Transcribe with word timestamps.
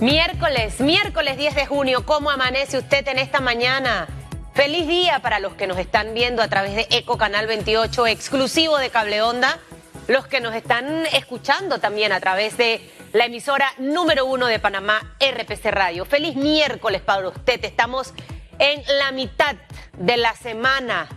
Miércoles, 0.00 0.80
miércoles 0.80 1.36
10 1.36 1.54
de 1.54 1.66
junio, 1.66 2.04
¿cómo 2.04 2.28
amanece 2.28 2.78
usted 2.78 3.06
en 3.06 3.18
esta 3.18 3.40
mañana? 3.40 4.08
Feliz 4.52 4.88
día 4.88 5.20
para 5.20 5.38
los 5.38 5.54
que 5.54 5.68
nos 5.68 5.78
están 5.78 6.14
viendo 6.14 6.42
a 6.42 6.48
través 6.48 6.74
de 6.74 6.88
Eco 6.90 7.16
Canal 7.16 7.46
28, 7.46 8.08
exclusivo 8.08 8.76
de 8.78 8.90
Cable 8.90 9.22
Onda, 9.22 9.60
los 10.08 10.26
que 10.26 10.40
nos 10.40 10.52
están 10.56 11.06
escuchando 11.12 11.78
también 11.78 12.10
a 12.10 12.18
través 12.18 12.56
de 12.56 12.80
la 13.12 13.26
emisora 13.26 13.72
número 13.78 14.26
uno 14.26 14.46
de 14.48 14.58
Panamá, 14.58 15.16
RPC 15.20 15.66
Radio. 15.70 16.04
Feliz 16.04 16.34
miércoles 16.34 17.00
para 17.00 17.28
usted, 17.28 17.64
estamos 17.64 18.14
en 18.58 18.82
la 18.98 19.12
mitad 19.12 19.54
de 19.96 20.16
la 20.16 20.34
semana, 20.34 21.08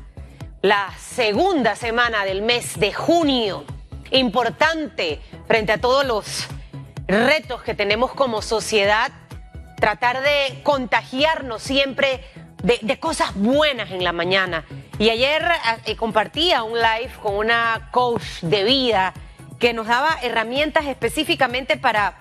la 0.61 0.93
segunda 0.99 1.75
semana 1.75 2.25
del 2.25 2.43
mes 2.43 2.79
de 2.79 2.93
junio. 2.93 3.65
Importante 4.11 5.19
frente 5.47 5.71
a 5.73 5.81
todos 5.81 6.05
los 6.05 6.47
retos 7.07 7.63
que 7.63 7.73
tenemos 7.73 8.13
como 8.13 8.41
sociedad, 8.41 9.11
tratar 9.79 10.21
de 10.21 10.59
contagiarnos 10.63 11.61
siempre 11.61 12.21
de, 12.63 12.99
cosas 12.99 13.33
buenas 13.35 13.91
en 13.91 14.03
la 14.03 14.11
mañana. 14.11 14.65
Y 14.99 15.09
ayer 15.09 15.47
eh, 15.85 15.95
compartía 15.95 16.63
un 16.63 16.77
live 16.77 17.11
con 17.21 17.35
una 17.35 17.89
coach 17.91 18.41
de 18.41 18.63
vida 18.63 19.13
que 19.59 19.73
nos 19.73 19.87
daba 19.87 20.17
herramientas 20.21 20.85
específicamente 20.85 21.77
para, 21.77 22.17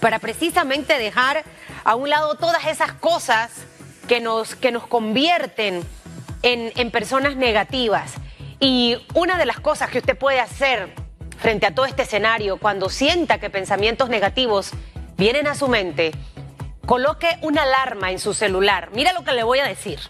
para 0.00 0.18
precisamente 0.18 0.98
dejar 0.98 1.44
a 1.84 1.94
un 1.94 2.08
lado 2.08 2.36
todas 2.36 2.66
esas 2.66 2.92
cosas 2.92 3.50
que 4.06 4.20
nos, 4.20 4.54
que 4.54 4.70
nos 4.70 4.86
convierten 4.86 5.82
en, 6.42 6.72
en 6.76 6.90
personas 6.90 7.36
negativas. 7.36 8.14
Y 8.60 8.96
una 9.14 9.38
de 9.38 9.46
las 9.46 9.60
cosas 9.60 9.90
que 9.90 9.98
usted 9.98 10.16
puede 10.16 10.40
hacer 10.40 10.92
frente 11.38 11.66
a 11.66 11.74
todo 11.74 11.86
este 11.86 12.02
escenario, 12.02 12.58
cuando 12.58 12.90
sienta 12.90 13.38
que 13.38 13.48
pensamientos 13.48 14.08
negativos 14.08 14.72
vienen 15.16 15.46
a 15.46 15.54
su 15.54 15.68
mente, 15.68 16.12
coloque 16.84 17.38
una 17.42 17.62
alarma 17.62 18.10
en 18.10 18.18
su 18.18 18.34
celular. 18.34 18.90
Mira 18.92 19.12
lo 19.12 19.24
que 19.24 19.32
le 19.32 19.44
voy 19.44 19.60
a 19.60 19.66
decir. 19.66 20.00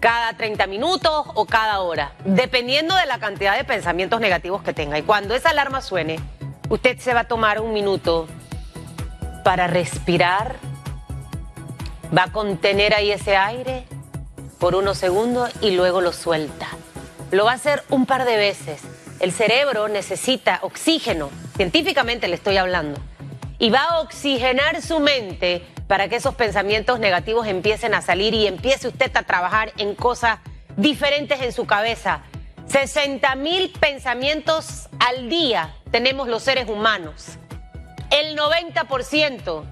Cada 0.00 0.34
30 0.36 0.66
minutos 0.66 1.26
o 1.34 1.46
cada 1.46 1.80
hora, 1.80 2.12
dependiendo 2.24 2.94
de 2.96 3.06
la 3.06 3.18
cantidad 3.18 3.56
de 3.56 3.64
pensamientos 3.64 4.20
negativos 4.20 4.62
que 4.62 4.74
tenga. 4.74 4.98
Y 4.98 5.02
cuando 5.02 5.34
esa 5.34 5.50
alarma 5.50 5.80
suene, 5.80 6.20
usted 6.68 6.98
se 6.98 7.14
va 7.14 7.20
a 7.20 7.28
tomar 7.28 7.60
un 7.60 7.72
minuto 7.72 8.26
para 9.44 9.66
respirar, 9.66 10.56
va 12.16 12.24
a 12.24 12.32
contener 12.32 12.94
ahí 12.94 13.12
ese 13.12 13.36
aire 13.36 13.86
por 14.58 14.74
unos 14.74 14.98
segundos 14.98 15.50
y 15.62 15.70
luego 15.70 16.02
lo 16.02 16.12
suelta. 16.12 16.68
Lo 17.30 17.46
va 17.46 17.52
a 17.52 17.54
hacer 17.54 17.82
un 17.88 18.04
par 18.04 18.26
de 18.26 18.36
veces 18.36 18.82
el 19.20 19.32
cerebro 19.32 19.88
necesita 19.88 20.58
oxígeno, 20.62 21.30
científicamente 21.56 22.28
le 22.28 22.36
estoy 22.36 22.56
hablando, 22.56 23.00
y 23.58 23.70
va 23.70 23.84
a 23.84 24.00
oxigenar 24.00 24.82
su 24.82 25.00
mente 25.00 25.62
para 25.86 26.08
que 26.08 26.16
esos 26.16 26.34
pensamientos 26.34 26.98
negativos 26.98 27.46
empiecen 27.46 27.94
a 27.94 28.02
salir 28.02 28.34
y 28.34 28.46
empiece 28.46 28.88
usted 28.88 29.14
a 29.16 29.22
trabajar 29.22 29.72
en 29.76 29.94
cosas 29.94 30.38
diferentes 30.76 31.40
en 31.40 31.52
su 31.52 31.66
cabeza. 31.66 32.22
60 32.66 33.34
mil 33.36 33.70
pensamientos 33.78 34.88
al 34.98 35.28
día 35.28 35.74
tenemos 35.90 36.28
los 36.28 36.42
seres 36.42 36.68
humanos. 36.68 37.38
El 38.10 38.36
90% 38.36 39.64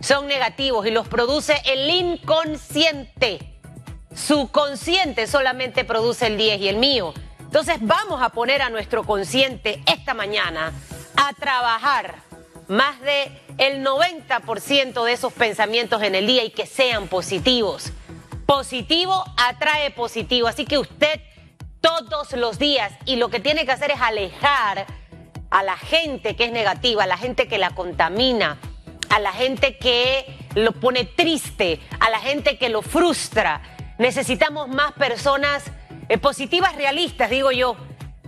son 0.00 0.26
negativos 0.26 0.86
y 0.86 0.90
los 0.90 1.06
produce 1.06 1.54
el 1.64 1.88
inconsciente. 1.88 3.38
Su 4.14 4.50
consciente 4.50 5.26
solamente 5.26 5.84
produce 5.84 6.26
el 6.26 6.36
10 6.36 6.60
y 6.60 6.68
el 6.68 6.76
mío 6.76 7.14
entonces 7.52 7.76
vamos 7.82 8.22
a 8.22 8.30
poner 8.30 8.62
a 8.62 8.70
nuestro 8.70 9.04
consciente 9.04 9.82
esta 9.84 10.14
mañana 10.14 10.72
a 11.18 11.34
trabajar 11.34 12.14
más 12.66 12.98
de 13.02 13.30
el 13.58 13.84
90% 13.84 15.04
de 15.04 15.12
esos 15.12 15.34
pensamientos 15.34 16.02
en 16.02 16.14
el 16.14 16.26
día 16.26 16.44
y 16.44 16.50
que 16.50 16.64
sean 16.64 17.08
positivos. 17.08 17.92
Positivo 18.46 19.22
atrae 19.36 19.90
positivo, 19.90 20.48
así 20.48 20.64
que 20.64 20.78
usted 20.78 21.20
todos 21.82 22.32
los 22.32 22.58
días 22.58 22.90
y 23.04 23.16
lo 23.16 23.28
que 23.28 23.38
tiene 23.38 23.66
que 23.66 23.72
hacer 23.72 23.90
es 23.90 24.00
alejar 24.00 24.86
a 25.50 25.62
la 25.62 25.76
gente 25.76 26.34
que 26.36 26.46
es 26.46 26.52
negativa, 26.52 27.04
a 27.04 27.06
la 27.06 27.18
gente 27.18 27.48
que 27.48 27.58
la 27.58 27.74
contamina, 27.74 28.56
a 29.10 29.18
la 29.18 29.32
gente 29.34 29.76
que 29.76 30.24
lo 30.54 30.72
pone 30.72 31.04
triste, 31.04 31.80
a 32.00 32.08
la 32.08 32.18
gente 32.18 32.56
que 32.56 32.70
lo 32.70 32.80
frustra. 32.80 33.60
Necesitamos 33.98 34.68
más 34.68 34.92
personas 34.92 35.64
eh, 36.12 36.18
positivas 36.18 36.76
realistas, 36.76 37.30
digo 37.30 37.52
yo, 37.52 37.74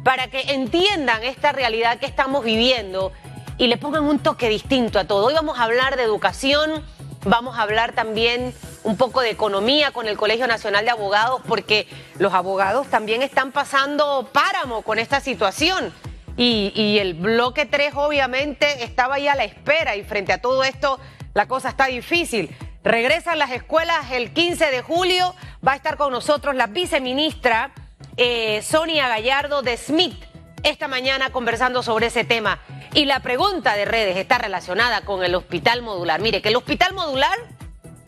para 0.05 0.29
que 0.29 0.41
entiendan 0.55 1.23
esta 1.23 1.53
realidad 1.53 1.99
que 1.99 2.07
estamos 2.07 2.43
viviendo 2.43 3.13
y 3.59 3.67
le 3.67 3.77
pongan 3.77 4.05
un 4.05 4.21
toque 4.21 4.49
distinto 4.49 4.99
a 4.99 5.05
todo. 5.05 5.27
Hoy 5.27 5.35
vamos 5.35 5.59
a 5.59 5.65
hablar 5.65 5.99
de 5.99 6.03
educación, 6.03 6.83
vamos 7.27 7.59
a 7.59 7.61
hablar 7.61 7.93
también 7.93 8.55
un 8.85 8.97
poco 8.97 9.21
de 9.21 9.29
economía 9.29 9.91
con 9.91 10.09
el 10.09 10.17
Colegio 10.17 10.47
Nacional 10.47 10.87
de 10.87 10.93
Abogados, 10.93 11.43
porque 11.47 11.87
los 12.19 12.33
abogados 12.33 12.87
también 12.87 13.21
están 13.21 13.53
pasando 13.53 14.31
páramo 14.33 14.81
con 14.81 14.99
esta 14.99 15.21
situación. 15.21 15.93
Y, 16.39 16.73
y, 16.75 17.01
el 17.01 17.13
bloque 17.13 17.67
3 17.67 17.93
obviamente 17.97 18.83
estaba 18.83 19.17
ahí 19.17 19.29
a 19.29 19.35
la 19.35 19.45
espera 19.45 19.95
y 19.95 20.05
frente 20.05 20.33
a 20.33 20.41
todo 20.41 20.65
esto 20.65 20.99
la 21.35 21.49
cosa 21.49 21.69
está 21.69 21.85
difícil. 21.85 22.49
Regresan 22.85 23.39
las 23.39 23.51
escuelas 23.51 24.11
el 24.11 24.33
15 24.33 24.71
de 24.71 24.83
julio. 24.83 25.35
Va 25.67 25.73
a 25.73 25.77
estar 25.77 25.97
con 25.97 26.13
nosotros 26.13 26.55
la 26.55 26.67
viceministra 26.67 27.73
eh, 28.19 28.61
Sonia 28.61 29.09
Gallardo 29.09 29.63
de 29.63 29.79
Smith 29.79 30.23
esta 30.63 30.89
mañana 30.89 31.31
conversando 31.31 31.83
sobre 31.83 32.07
ese 32.07 32.25
tema. 32.25 32.59
Y 32.93 33.07
la 33.07 33.21
pregunta 33.21 33.75
de 33.75 33.87
redes 33.87 34.19
está 34.19 34.37
relacionada 34.37 35.03
con 35.03 35.25
el 35.25 35.35
hospital 35.35 35.81
modular. 35.81 36.21
Mire, 36.21 36.43
que 36.43 36.51
el 36.51 36.57
hospital 36.57 36.93
modular 36.93 37.37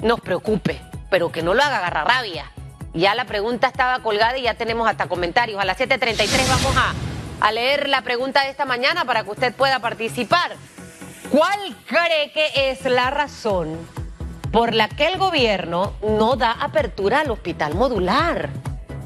nos 0.03 0.21
preocupe, 0.21 0.83
pero 1.11 1.33
que 1.33 1.43
no 1.43 1.55
lo 1.55 1.63
haga 1.63 1.79
agarrar 1.79 2.07
rabia. 2.07 2.53
Ya 2.93 3.15
la 3.15 3.25
pregunta 3.25 3.69
estaba 3.69 4.01
colgada 4.01 4.37
y 4.37 4.43
ya 4.43 4.55
tenemos 4.55 4.87
hasta 4.87 5.07
comentarios. 5.07 5.59
A 5.59 5.65
las 5.65 5.79
7.33 5.79 6.49
vamos 6.49 6.77
a, 6.77 6.95
a 7.41 7.53
leer 7.53 7.89
la 7.89 8.03
pregunta 8.03 8.43
de 8.43 8.51
esta 8.51 8.67
mañana 8.67 9.07
para 9.07 9.25
que 9.25 9.31
usted 9.31 9.55
pueda 9.55 9.79
participar. 9.79 10.57
¿Cuál 11.31 11.75
cree 11.87 12.33
que 12.33 12.71
es 12.71 12.85
la 12.85 13.11
razón 13.11 13.79
por 14.53 14.75
la 14.75 14.89
que 14.89 15.07
el 15.07 15.19
gobierno 15.19 15.95
no 16.03 16.37
da 16.37 16.53
apertura 16.53 17.21
al 17.21 17.31
hospital 17.31 17.75
modular, 17.75 18.51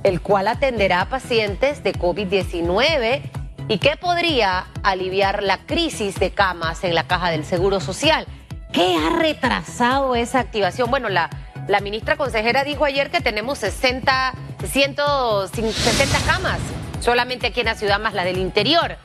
el 0.02 0.20
cual 0.20 0.48
atenderá 0.48 1.02
a 1.02 1.08
pacientes 1.08 1.82
de 1.82 1.92
COVID-19 1.92 3.22
y 3.68 3.78
que 3.78 3.96
podría 3.96 4.66
aliviar 4.82 5.42
la 5.42 5.58
crisis 5.58 6.18
de 6.18 6.30
camas 6.30 6.84
en 6.84 6.94
la 6.94 7.06
caja 7.06 7.30
del 7.30 7.44
Seguro 7.44 7.80
Social. 7.80 8.26
¿Qué 8.72 8.96
ha 8.96 9.18
retrasado 9.18 10.14
esa 10.14 10.40
activación? 10.40 10.90
Bueno, 10.90 11.08
la, 11.08 11.30
la 11.68 11.80
ministra 11.80 12.16
consejera 12.16 12.64
dijo 12.64 12.84
ayer 12.84 13.10
que 13.10 13.20
tenemos 13.20 13.58
60, 13.58 14.32
160 14.64 16.18
camas 16.26 16.60
solamente 17.00 17.48
aquí 17.48 17.60
en 17.60 17.66
la 17.66 17.74
ciudad 17.74 17.98
más 17.98 18.14
la 18.14 18.24
del 18.24 18.38
interior. 18.38 18.96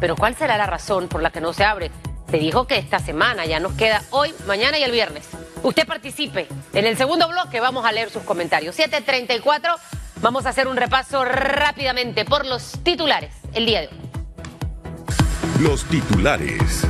Pero 0.00 0.16
¿cuál 0.16 0.34
será 0.34 0.56
la 0.56 0.66
razón 0.66 1.08
por 1.08 1.22
la 1.22 1.30
que 1.30 1.40
no 1.40 1.52
se 1.52 1.64
abre? 1.64 1.90
Se 2.30 2.38
dijo 2.38 2.66
que 2.66 2.78
esta 2.78 2.98
semana 2.98 3.44
ya 3.44 3.60
nos 3.60 3.72
queda 3.72 4.02
hoy, 4.10 4.34
mañana 4.46 4.78
y 4.78 4.82
el 4.82 4.90
viernes 4.90 5.28
usted 5.62 5.86
participe. 5.86 6.48
En 6.72 6.86
el 6.86 6.96
segundo 6.96 7.28
bloque 7.28 7.60
vamos 7.60 7.84
a 7.84 7.92
leer 7.92 8.10
sus 8.10 8.22
comentarios. 8.22 8.74
734, 8.76 9.74
vamos 10.20 10.46
a 10.46 10.50
hacer 10.50 10.66
un 10.66 10.76
repaso 10.76 11.24
rápidamente 11.24 12.24
por 12.24 12.46
los 12.46 12.72
titulares 12.82 13.32
el 13.54 13.66
día 13.66 13.82
de 13.82 13.88
hoy. 13.88 13.94
Los 15.60 15.84
titulares. 15.84 16.82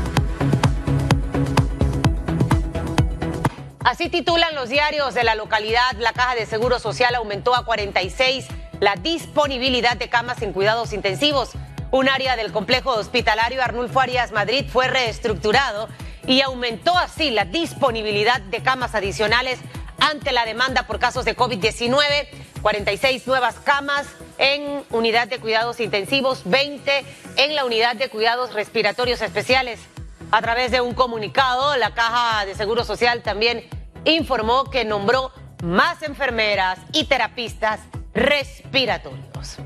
Así 3.85 4.09
titulan 4.09 4.55
los 4.55 4.69
diarios 4.69 5.13
de 5.13 5.25
la 5.25 5.35
localidad. 5.35 5.93
La 5.99 6.13
caja 6.13 6.35
de 6.35 6.47
seguro 6.47 6.79
social 6.79 7.15
aumentó 7.15 7.55
a 7.55 7.65
46 7.65 8.47
la 8.81 8.97
disponibilidad 8.97 9.97
de 9.97 10.09
camas 10.09 10.41
en 10.43 10.53
cuidados 10.53 10.93
intensivos. 10.93 11.51
Un 11.91 12.09
área 12.09 12.37
del 12.37 12.53
complejo 12.53 12.91
hospitalario 12.93 13.63
Arnulfo 13.63 14.01
Arias 14.01 14.33
Madrid 14.33 14.65
fue 14.67 14.89
reestructurado 14.89 15.89
y 16.27 16.41
aumentó 16.41 16.97
así 16.97 17.31
la 17.31 17.45
disponibilidad 17.45 18.41
de 18.41 18.63
camas 18.63 18.95
adicionales 18.95 19.59
ante 19.99 20.33
la 20.33 20.45
demanda 20.45 20.87
por 20.87 20.99
casos 20.99 21.25
de 21.25 21.37
COVID-19, 21.37 22.29
46 22.61 23.27
nuevas 23.27 23.57
camas 23.57 24.07
en 24.39 24.85
unidad 24.91 25.29
de 25.29 25.39
cuidados 25.39 25.81
intensivos, 25.81 26.43
20 26.45 27.05
en 27.37 27.55
la 27.55 27.65
unidad 27.65 27.97
de 27.97 28.09
cuidados 28.09 28.53
respiratorios 28.53 29.23
especiales. 29.23 29.81
A 30.31 30.41
través 30.41 30.71
de 30.71 30.81
un 30.81 30.95
comunicado, 30.95 31.77
la 31.77 31.95
Caja 31.95 32.45
de 32.47 32.55
Seguro 32.55 32.85
Social 32.85 33.23
también 33.23 33.69
informó 34.05 34.65
que 34.65 34.85
nombró 34.85 35.31
más 35.63 36.03
enfermeras 36.03 36.79
y 36.93 37.05
terapistas 37.05 37.81
respiratorios. 38.15 39.59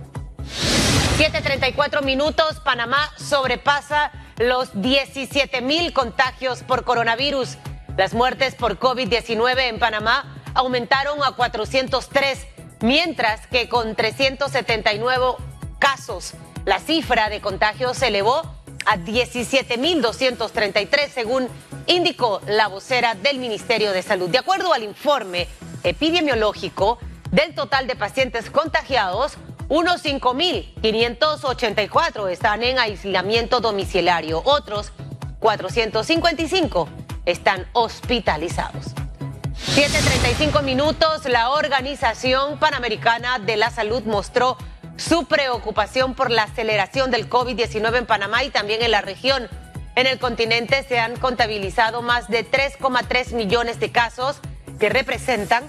7.34 1.16 2.02
minutos, 2.02 2.60
Panamá 2.60 3.10
sobrepasa 3.16 4.12
los 4.38 4.80
17 4.80 5.60
mil 5.62 5.92
contagios 5.92 6.62
por 6.62 6.84
coronavirus. 6.84 7.56
Las 7.96 8.14
muertes 8.14 8.54
por 8.54 8.78
COVID-19 8.78 9.68
en 9.68 9.78
Panamá 9.78 10.42
aumentaron 10.54 11.22
a 11.24 11.32
403, 11.32 12.46
mientras 12.80 13.46
que 13.46 13.68
con 13.68 13.94
379 13.94 15.36
casos, 15.78 16.32
la 16.64 16.78
cifra 16.78 17.28
de 17.28 17.40
contagios 17.40 17.98
se 17.98 18.08
elevó 18.08 18.54
a 18.84 18.96
17.233 18.96 21.08
según 21.08 21.48
indicó 21.86 22.40
la 22.46 22.66
vocera 22.68 23.14
del 23.14 23.38
Ministerio 23.38 23.92
de 23.92 24.02
Salud. 24.02 24.28
De 24.28 24.38
acuerdo 24.38 24.72
al 24.72 24.82
informe 24.82 25.46
epidemiológico, 25.82 26.98
del 27.30 27.54
total 27.54 27.86
de 27.86 27.96
pacientes 27.96 28.50
contagiados, 28.50 29.36
unos 29.68 30.04
5.584 30.04 32.30
están 32.30 32.62
en 32.62 32.78
aislamiento 32.78 33.58
domiciliario, 33.60 34.40
otros 34.44 34.92
455 35.40 36.88
están 37.24 37.66
hospitalizados. 37.72 38.94
7.35 39.74 40.62
minutos, 40.62 41.24
la 41.26 41.50
Organización 41.50 42.58
Panamericana 42.58 43.40
de 43.40 43.56
la 43.56 43.70
Salud 43.70 44.04
mostró 44.04 44.56
su 44.96 45.24
preocupación 45.24 46.14
por 46.14 46.30
la 46.30 46.44
aceleración 46.44 47.10
del 47.10 47.28
COVID-19 47.28 47.98
en 47.98 48.06
Panamá 48.06 48.44
y 48.44 48.50
también 48.50 48.82
en 48.82 48.92
la 48.92 49.00
región. 49.00 49.48
En 49.96 50.06
el 50.06 50.18
continente 50.18 50.84
se 50.88 51.00
han 51.00 51.16
contabilizado 51.16 52.02
más 52.02 52.28
de 52.28 52.48
3,3 52.48 53.34
millones 53.34 53.80
de 53.80 53.90
casos 53.90 54.38
que 54.78 54.90
representan 54.90 55.64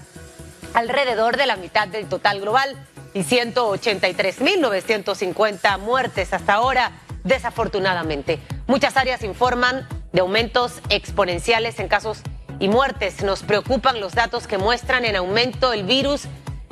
alrededor 0.73 1.38
de 1.38 1.47
la 1.47 1.55
mitad 1.55 1.88
del 1.88 2.07
total 2.07 2.41
global 2.41 2.77
y 3.18 3.24
183.950 3.24 5.80
muertes 5.80 6.34
hasta 6.34 6.54
ahora, 6.54 6.92
desafortunadamente. 7.24 8.38
Muchas 8.68 8.96
áreas 8.96 9.24
informan 9.24 9.88
de 10.14 10.22
aumentos 10.22 10.81
exponenciales 10.90 11.80
en 11.80 11.88
casos 11.88 12.19
y 12.60 12.68
muertes. 12.68 13.24
Nos 13.24 13.42
preocupan 13.42 14.00
los 14.00 14.14
datos 14.14 14.46
que 14.46 14.60
muestran 14.60 15.04
en 15.04 15.16
aumento 15.16 15.74
el 15.74 15.84
virus 15.84 16.25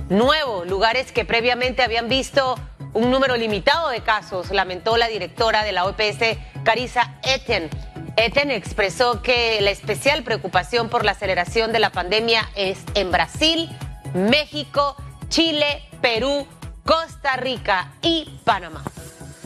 nuevo, 0.09 0.65
lugares 0.65 1.11
que 1.11 1.25
previamente 1.25 1.81
habían 1.81 2.09
visto 2.09 2.59
un 2.93 3.09
número 3.09 3.37
limitado 3.37 3.89
de 3.89 4.01
casos, 4.01 4.51
lamentó 4.51 4.97
la 4.97 5.07
directora 5.07 5.63
de 5.63 5.71
la 5.71 5.85
OPS, 5.85 6.37
Carisa 6.63 7.15
Eten. 7.23 7.71
Eten 8.17 8.51
expresó 8.51 9.23
que 9.23 9.59
la 9.61 9.71
especial 9.71 10.21
preocupación 10.21 10.89
por 10.89 11.05
la 11.05 11.13
aceleración 11.13 11.71
de 11.71 11.79
la 11.79 11.89
pandemia 11.89 12.47
es 12.55 12.77
en 12.93 13.11
Brasil, 13.11 13.67
México, 14.13 14.95
Chile, 15.29 15.81
Perú, 16.05 16.45
Costa 16.85 17.35
Rica 17.35 17.93
y 18.03 18.29
Panamá. 18.43 18.83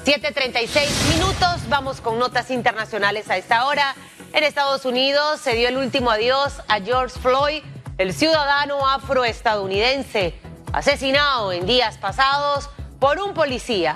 7.36 0.03 1.15
minutos, 1.15 1.69
vamos 1.69 2.01
con 2.01 2.19
notas 2.19 2.51
internacionales 2.51 3.29
a 3.29 3.37
esta 3.37 3.65
hora. 3.65 3.95
En 4.33 4.43
Estados 4.43 4.83
Unidos 4.83 5.39
se 5.39 5.55
dio 5.55 5.69
el 5.69 5.77
último 5.77 6.11
adiós 6.11 6.61
a 6.67 6.81
George 6.81 7.17
Floyd, 7.17 7.63
el 7.97 8.13
ciudadano 8.13 8.85
afroestadounidense 8.89 10.37
asesinado 10.73 11.53
en 11.53 11.65
días 11.65 11.97
pasados 11.97 12.69
por 12.99 13.21
un 13.21 13.33
policía. 13.33 13.95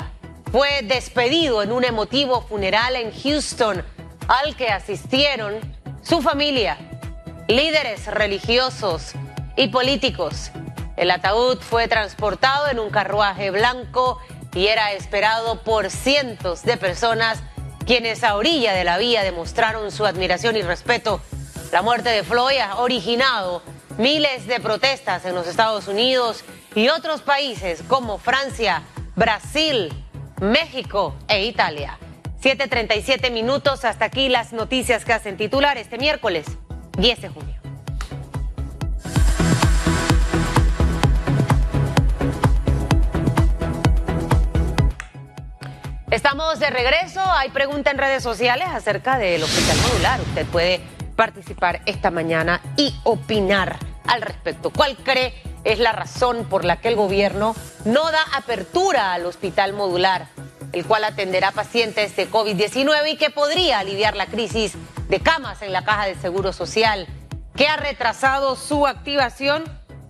Fue 0.50 0.83
despedido 0.83 1.63
en 1.63 1.74
un 1.74 1.83
emotivo 1.83 2.44
funeral 2.44 2.95
en 2.95 3.12
Houston 3.12 3.83
al 4.30 4.56
que 4.56 4.69
asistieron 4.69 5.56
su 6.01 6.21
familia, 6.21 6.77
líderes 7.50 8.07
religiosos 8.07 9.16
y 9.57 9.68
políticos. 9.68 10.50
El 10.95 11.12
ataúd 11.12 11.60
fue 11.60 11.88
transportado 11.88 12.69
en 12.69 12.80
un 12.80 12.90
carruaje 12.90 13.50
blanco 13.51 14.19
y 14.54 14.68
era 14.68 14.92
esperado 14.94 15.62
por 15.63 15.90
cientos 15.90 16.63
de 16.63 16.78
personas 16.78 17.42
quienes 17.86 18.24
a 18.24 18.36
orilla 18.36 18.74
de 18.74 18.84
la 18.84 18.98
vía 18.98 19.24
demostraron 19.24 19.92
su 19.92 20.06
admiración 20.06 20.56
y 20.56 20.62
respeto. 20.62 21.22
La 21.72 21.81
muerte 21.81 22.10
de 22.10 22.24
Floyd 22.24 22.60
ha 22.60 22.78
originado 22.78 23.63
miles 23.98 24.48
de 24.48 24.60
protestas 24.60 25.25
en 25.25 25.36
los 25.36 25.48
Estados 25.48 25.88
Unidos 25.88 26.44
y 26.75 26.90
otros 26.90 27.22
países 27.22 27.84
como 27.88 28.18
Francia, 28.18 28.84
Brasil, 29.16 29.92
México 30.40 31.16
e 31.28 31.45
Italia. 31.45 31.98
7.37 32.42 33.31
minutos, 33.31 33.86
hasta 33.86 34.06
aquí 34.06 34.30
las 34.30 34.54
noticias 34.54 35.06
que 35.06 35.13
hacen 35.13 35.38
titular 35.38 35.78
este 35.78 35.98
miércoles 35.98 36.45
10 36.98 37.22
de 37.22 37.30
junio. 37.30 37.53
Estamos 46.13 46.60
de 46.60 46.69
regreso. 46.69 47.21
Hay 47.25 47.50
pregunta 47.50 47.89
en 47.89 47.98
redes 47.98 48.21
sociales 48.21 48.68
acerca 48.71 49.18
del 49.18 49.42
hospital 49.42 49.75
modular. 49.77 50.21
Usted 50.21 50.45
puede 50.45 50.80
participar 51.15 51.81
esta 51.88 52.12
mañana 52.12 52.62
y 52.77 52.94
opinar 53.04 53.80
al 54.06 54.21
respecto. 54.21 54.69
¿Cuál 54.69 54.95
cree 54.98 55.33
es 55.63 55.80
la 55.80 55.92
razón 55.92 56.45
por 56.45 56.65
la 56.65 56.80
que 56.80 56.89
el 56.89 56.95
gobierno 56.95 57.56
no 57.86 58.12
da 58.12 58.21
apertura 58.36 59.13
al 59.13 59.25
hospital 59.25 59.74
modular, 59.74 60.27
el 60.71 60.86
cual 60.86 61.04
atenderá 61.04 61.51
pacientes 61.51 62.16
de 62.16 62.30
COVID-19 62.30 63.13
y 63.13 63.18
que 63.18 63.31
podría 63.31 63.80
aliviar 63.80 64.16
la 64.16 64.27
crisis 64.27 64.74
de 65.09 65.19
camas 65.19 65.63
en 65.63 65.74
la 65.74 65.83
caja 65.83 66.06
de 66.06 66.13
seguro 66.13 66.54
social? 66.54 67.07
¿Qué 67.56 67.68
ha 67.68 67.77
retrasado 67.77 68.56
su 68.56 68.86
activación? 68.86 69.63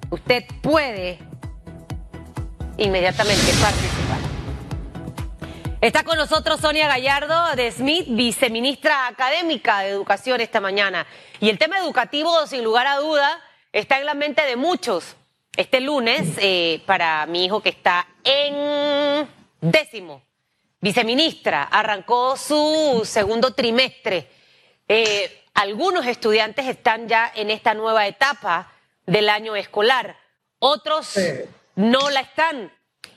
Usted 0.10 0.44
puede 0.62 1.20
inmediatamente 2.76 3.54
participar. 3.62 3.93
Está 5.84 6.06
con 6.06 6.18
nosotros 6.18 6.62
Sonia 6.62 6.88
Gallardo 6.88 7.58
de 7.58 7.70
Smith, 7.70 8.06
viceministra 8.08 9.06
académica 9.06 9.82
de 9.82 9.90
Educación 9.90 10.40
esta 10.40 10.62
mañana. 10.62 11.06
Y 11.42 11.50
el 11.50 11.58
tema 11.58 11.78
educativo, 11.78 12.48
sin 12.48 12.64
lugar 12.64 12.88
a 12.88 13.00
duda, 13.00 13.38
está 13.74 14.00
en 14.00 14.06
la 14.06 14.14
mente 14.14 14.44
de 14.44 14.56
muchos. 14.56 15.18
Este 15.58 15.82
lunes, 15.82 16.38
eh, 16.38 16.82
para 16.86 17.26
mi 17.26 17.44
hijo 17.44 17.62
que 17.62 17.68
está 17.68 18.08
en 18.24 19.28
décimo, 19.60 20.24
viceministra, 20.80 21.64
arrancó 21.64 22.38
su 22.38 23.02
segundo 23.04 23.54
trimestre. 23.54 24.30
Eh, 24.88 25.44
algunos 25.54 26.06
estudiantes 26.06 26.66
están 26.66 27.10
ya 27.10 27.30
en 27.36 27.50
esta 27.50 27.74
nueva 27.74 28.08
etapa 28.08 28.72
del 29.06 29.28
año 29.28 29.54
escolar, 29.58 30.16
otros 30.60 31.20
no 31.76 32.10
la 32.10 32.22
están. 32.22 32.72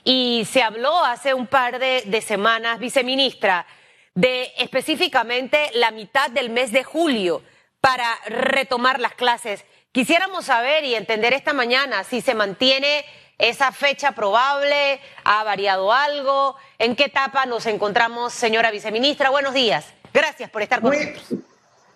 Y 0.09 0.47
se 0.49 0.63
habló 0.63 1.03
hace 1.03 1.33
un 1.33 1.47
par 1.47 1.79
de, 1.79 2.23
semanas, 2.25 2.79
viceministra, 2.79 3.67
de 4.15 4.53
específicamente 4.57 5.69
la 5.73 5.91
mitad 5.91 6.31
del 6.31 6.49
mes 6.49 6.71
de 6.71 6.85
julio 6.85 7.43
para 7.81 8.07
retomar 8.27 9.01
las 9.01 9.15
clases. 9.15 9.65
Quisiéramos 9.91 10.45
saber 10.45 10.85
y 10.85 10.95
entender 10.95 11.33
esta 11.33 11.51
mañana 11.51 12.05
si 12.05 12.21
se 12.21 12.35
mantiene 12.35 13.03
esa 13.37 13.73
fecha 13.73 14.13
probable, 14.13 15.01
ha 15.25 15.43
variado 15.43 15.91
algo, 15.91 16.55
en 16.79 16.95
qué 16.95 17.03
etapa 17.03 17.45
nos 17.45 17.65
encontramos, 17.65 18.31
señora 18.31 18.71
viceministra. 18.71 19.29
Buenos 19.29 19.53
días. 19.53 19.87
Gracias 20.13 20.49
por 20.49 20.61
estar 20.61 20.79
con 20.79 20.93
nosotros. 20.93 21.41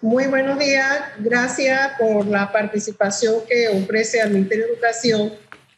Muy 0.02 0.28
buenos 0.28 0.60
días. 0.60 1.02
Gracias 1.20 1.94
por 1.98 2.26
la 2.26 2.52
participación 2.52 3.36
que 3.48 3.70
ofrece 3.70 4.20
al 4.20 4.32
Ministerio 4.32 4.66
de 4.66 4.74
Educación 4.74 5.32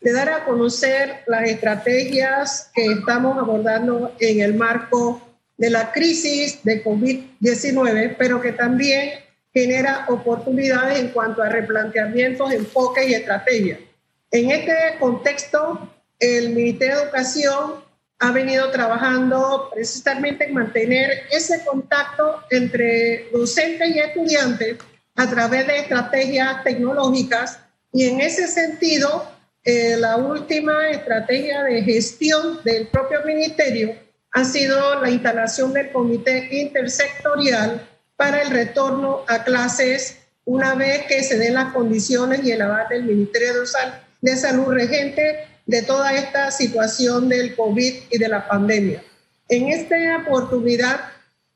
de 0.04 0.12
dar 0.12 0.30
a 0.30 0.44
conocer 0.44 1.24
las 1.28 1.50
estrategias 1.50 2.70
que 2.76 2.86
estamos 2.86 3.38
abordando 3.38 4.14
en 4.20 4.42
el 4.42 4.54
marco 4.54 5.22
de 5.58 5.70
la 5.70 5.94
crisis 5.94 6.62
de 6.64 6.84
COVID-19, 6.84 8.16
pero 8.18 8.42
que 8.42 8.52
también 8.52 9.12
genera 9.54 10.06
oportunidades 10.10 11.00
en 11.00 11.10
cuanto 11.10 11.42
a 11.42 11.48
replanteamientos, 11.48 12.52
enfoques 12.52 13.08
y 13.08 13.14
estrategias. 13.14 13.80
En 14.30 14.52
este 14.52 14.74
contexto, 15.00 15.94
el 16.20 16.50
Ministerio 16.50 16.98
de 16.98 17.04
Educación 17.04 17.76
ha 18.20 18.32
venido 18.32 18.72
trabajando 18.72 19.70
precisamente 19.74 20.46
en 20.46 20.54
mantener 20.54 21.12
ese 21.32 21.64
contacto 21.64 22.42
entre 22.50 23.30
docentes 23.32 23.96
y 23.96 24.00
estudiantes 24.00 24.78
a 25.16 25.30
través 25.30 25.68
de 25.68 25.78
estrategias 25.78 26.64
tecnológicas 26.64 27.60
y 27.94 28.10
en 28.10 28.20
ese 28.20 28.48
sentido 28.48 29.32
eh, 29.64 29.96
la 29.98 30.18
última 30.18 30.90
estrategia 30.90 31.64
de 31.64 31.82
gestión 31.84 32.60
del 32.64 32.88
propio 32.88 33.22
ministerio 33.26 33.96
ha 34.32 34.44
sido 34.44 35.02
la 35.02 35.10
instalación 35.10 35.72
del 35.72 35.92
comité 35.92 36.50
intersectorial 36.52 37.88
para 38.18 38.42
el 38.42 38.50
retorno 38.50 39.24
a 39.28 39.44
clases 39.44 40.18
una 40.46 40.76
vez 40.76 41.04
que 41.04 41.24
se 41.24 41.38
den 41.38 41.54
las 41.54 41.72
condiciones 41.72 42.44
y 42.44 42.52
el 42.52 42.62
avance 42.62 42.96
del 42.96 43.06
Ministerio 43.06 43.64
de 44.22 44.36
Salud 44.36 44.74
regente 44.74 45.48
de 45.66 45.82
toda 45.84 46.14
esta 46.14 46.52
situación 46.52 47.30
del 47.30 47.56
COVID 47.56 47.94
y 48.10 48.18
de 48.18 48.28
la 48.28 48.46
pandemia. 48.46 49.02
En 49.48 49.70
esta 49.70 49.96
oportunidad, 50.28 51.00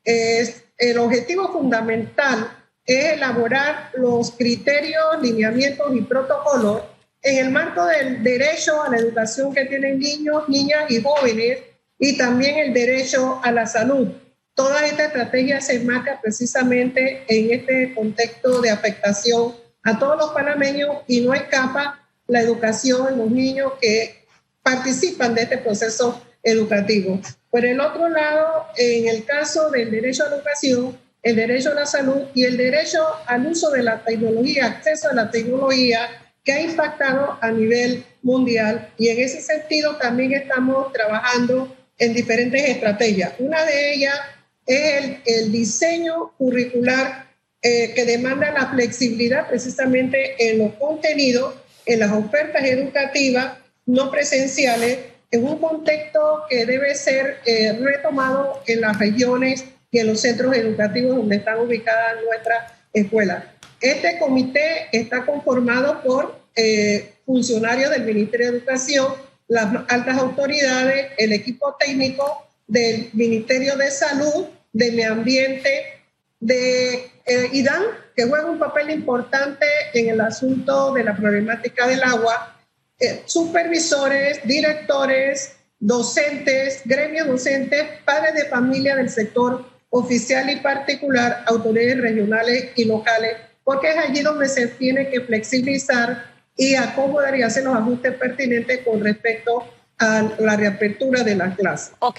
es, 0.03 0.63
el 0.77 0.97
objetivo 0.99 1.51
fundamental 1.51 2.49
es 2.85 3.13
elaborar 3.13 3.91
los 3.95 4.31
criterios, 4.31 5.21
lineamientos 5.21 5.93
y 5.93 6.01
protocolos 6.01 6.83
en 7.21 7.45
el 7.45 7.51
marco 7.51 7.85
del 7.85 8.23
derecho 8.23 8.81
a 8.83 8.89
la 8.89 8.97
educación 8.97 9.53
que 9.53 9.65
tienen 9.65 9.99
niños, 9.99 10.47
niñas 10.47 10.89
y 10.89 11.01
jóvenes 11.01 11.59
y 11.99 12.17
también 12.17 12.57
el 12.57 12.73
derecho 12.73 13.39
a 13.43 13.51
la 13.51 13.65
salud. 13.65 14.09
Toda 14.53 14.85
esta 14.85 15.05
estrategia 15.05 15.61
se 15.61 15.75
enmarca 15.75 16.19
precisamente 16.21 17.23
en 17.27 17.51
este 17.51 17.93
contexto 17.93 18.61
de 18.61 18.69
afectación 18.69 19.55
a 19.83 19.99
todos 19.99 20.17
los 20.17 20.29
panameños 20.31 20.97
y 21.07 21.21
no 21.21 21.33
escapa 21.33 22.07
la 22.27 22.41
educación 22.41 23.17
los 23.17 23.29
niños 23.29 23.73
que 23.81 24.25
participan 24.63 25.33
de 25.33 25.43
este 25.43 25.57
proceso 25.59 26.21
educativo. 26.43 27.19
Por 27.49 27.65
el 27.65 27.79
otro 27.79 28.09
lado, 28.09 28.67
en 28.75 29.07
el 29.07 29.25
caso 29.25 29.69
del 29.69 29.91
derecho 29.91 30.25
a 30.25 30.29
la 30.29 30.35
educación, 30.37 30.97
el 31.23 31.35
derecho 31.35 31.71
a 31.71 31.75
la 31.75 31.85
salud 31.85 32.23
y 32.33 32.43
el 32.43 32.57
derecho 32.57 32.99
al 33.25 33.47
uso 33.47 33.69
de 33.71 33.83
la 33.83 34.03
tecnología, 34.03 34.65
acceso 34.65 35.09
a 35.09 35.13
la 35.13 35.31
tecnología 35.31 36.09
que 36.47 36.53
ha 36.53 36.61
impactado 36.61 37.37
a 37.41 37.51
nivel 37.51 38.05
mundial. 38.21 38.89
Y 38.97 39.09
en 39.09 39.19
ese 39.19 39.41
sentido 39.41 39.97
también 39.97 40.31
estamos 40.31 40.93
trabajando 40.93 41.75
en 41.99 42.13
diferentes 42.13 42.69
estrategias. 42.69 43.33
Una 43.39 43.65
de 43.65 43.93
ellas 43.93 44.17
es 44.65 45.17
el, 45.25 45.51
diseño 45.51 46.31
curricular 46.37 47.27
eh, 47.61 47.91
que 47.93 48.05
demanda 48.05 48.49
la 48.51 48.67
flexibilidad 48.67 49.49
precisamente 49.49 50.35
en 50.39 50.59
los 50.59 50.73
contenidos, 50.75 51.53
en 51.85 51.99
las 51.99 52.13
ofertas 52.13 52.63
educativas 52.63 53.57
no 53.85 54.09
presenciales, 54.09 54.99
en 55.31 55.43
un 55.43 55.59
contexto 55.59 56.43
que 56.49 56.65
debe 56.65 56.95
ser 56.95 57.39
eh, 57.45 57.73
retomado 57.73 58.63
en 58.67 58.79
las 58.79 58.97
regiones 58.97 59.65
y 59.91 59.99
en 59.99 60.07
los 60.07 60.21
centros 60.21 60.55
educativos 60.55 61.17
donde 61.17 61.35
están 61.35 61.59
ubicadas 61.59 62.23
nuestras 62.23 62.71
escuelas. 62.93 63.56
Este 63.81 64.17
comité 64.19 64.87
está 64.91 65.25
conformado 65.25 66.01
por 66.01 66.39
eh, 66.55 67.13
funcionarios 67.25 67.91
del 67.91 68.05
Ministerio 68.05 68.51
de 68.51 68.57
Educación, 68.57 69.13
las 69.47 69.67
altas 69.87 70.17
autoridades, 70.17 71.11
el 71.17 71.33
equipo 71.33 71.75
técnico 71.79 72.47
del 72.67 73.09
Ministerio 73.13 73.75
de 73.77 73.91
Salud, 73.91 74.47
de 74.73 74.91
Medio 74.91 75.13
Ambiente, 75.13 76.01
de 76.39 77.11
eh, 77.25 77.49
IDAN, 77.53 77.83
que 78.15 78.25
juega 78.25 78.49
un 78.49 78.59
papel 78.59 78.89
importante 78.89 79.65
en 79.93 80.09
el 80.09 80.21
asunto 80.21 80.93
de 80.93 81.03
la 81.03 81.15
problemática 81.15 81.87
del 81.87 82.03
agua, 82.03 82.55
eh, 82.99 83.21
supervisores, 83.25 84.39
directores, 84.45 85.55
docentes, 85.79 86.81
gremios 86.85 87.27
docentes, 87.27 87.83
padres 88.03 88.33
de 88.33 88.45
familia 88.45 88.95
del 88.95 89.09
sector 89.09 89.65
oficial 89.89 90.49
y 90.49 90.57
particular, 90.57 91.43
autoridades 91.45 92.01
regionales 92.01 92.71
y 92.75 92.85
locales, 92.85 93.37
porque 93.67 93.89
es 93.89 93.97
allí 93.97 94.21
donde 94.21 94.47
se 94.47 94.67
tiene 94.67 95.09
que 95.09 95.19
flexibilizar 95.19 96.31
y 96.55 96.75
acomodar 96.75 97.35
y 97.35 97.41
hacer 97.41 97.65
los 97.65 97.75
ajustes 97.75 98.13
pertinentes 98.13 98.79
con 98.85 99.03
respecto 99.03 99.67
a 99.99 100.23
la 100.39 100.55
reapertura 100.55 101.21
de 101.21 101.35
las 101.35 101.53
clases. 101.57 101.91
Ok, 101.99 102.17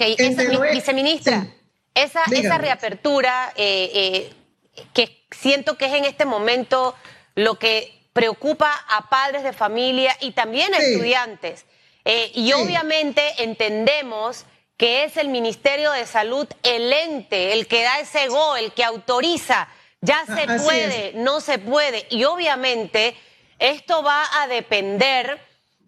viceministra, 0.71 1.47
esa, 1.95 2.21
esa 2.31 2.59
reapertura 2.59 3.51
eh, 3.55 3.89
eh, 3.95 4.33
que 4.93 5.25
siento 5.31 5.75
que 5.75 5.87
es 5.87 5.93
en 5.93 6.05
este 6.05 6.23
momento 6.23 6.93
lo 7.33 7.57
que 7.57 7.99
preocupa 8.13 8.71
a 8.87 9.09
padres 9.09 9.41
de 9.41 9.51
familia 9.51 10.15
y 10.21 10.33
también 10.33 10.71
a 10.75 10.77
estudiantes. 10.77 11.65
Eh, 12.05 12.31
y 12.35 12.53
obviamente 12.53 13.23
entendemos 13.39 14.45
que 14.77 15.03
es 15.03 15.17
el 15.17 15.29
Ministerio 15.29 15.93
de 15.93 16.05
Salud 16.05 16.47
el 16.61 16.93
ente, 16.93 17.53
el 17.53 17.65
que 17.65 17.81
da 17.81 17.99
ese 18.01 18.27
go, 18.27 18.55
el 18.55 18.71
que 18.71 18.83
autoriza, 18.83 19.67
ya 20.01 20.25
se 20.25 20.45
puede, 20.59 21.13
no 21.15 21.41
se 21.41 21.59
puede. 21.59 22.07
Y 22.09 22.23
obviamente 22.23 23.15
esto 23.57 24.01
va 24.03 24.25
a 24.41 24.47
depender 24.47 25.39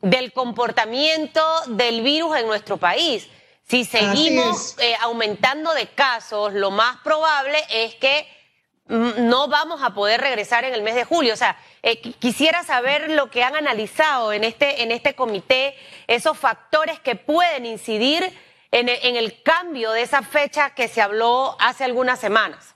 del 0.01 0.33
comportamiento 0.33 1.41
del 1.67 2.01
virus 2.01 2.37
en 2.37 2.47
nuestro 2.47 2.77
país. 2.77 3.27
Si 3.67 3.85
seguimos 3.85 4.75
eh, 4.79 4.95
aumentando 5.01 5.73
de 5.73 5.87
casos, 5.87 6.53
lo 6.53 6.71
más 6.71 6.97
probable 7.03 7.57
es 7.69 7.95
que 7.95 8.27
mm, 8.87 9.29
no 9.29 9.47
vamos 9.47 9.81
a 9.81 9.93
poder 9.93 10.19
regresar 10.19 10.65
en 10.65 10.73
el 10.73 10.81
mes 10.81 10.95
de 10.95 11.05
julio. 11.05 11.33
O 11.33 11.37
sea, 11.37 11.57
eh, 11.81 12.01
quisiera 12.01 12.63
saber 12.63 13.11
lo 13.11 13.29
que 13.29 13.43
han 13.43 13.55
analizado 13.55 14.33
en 14.33 14.43
este, 14.43 14.83
en 14.83 14.91
este 14.91 15.15
comité, 15.15 15.75
esos 16.07 16.37
factores 16.37 16.99
que 16.99 17.15
pueden 17.15 17.65
incidir 17.65 18.37
en 18.71 18.89
el, 18.89 18.99
en 19.03 19.15
el 19.15 19.41
cambio 19.41 19.91
de 19.91 20.01
esa 20.01 20.21
fecha 20.21 20.71
que 20.71 20.89
se 20.89 21.01
habló 21.01 21.55
hace 21.59 21.85
algunas 21.85 22.19
semanas. 22.19 22.75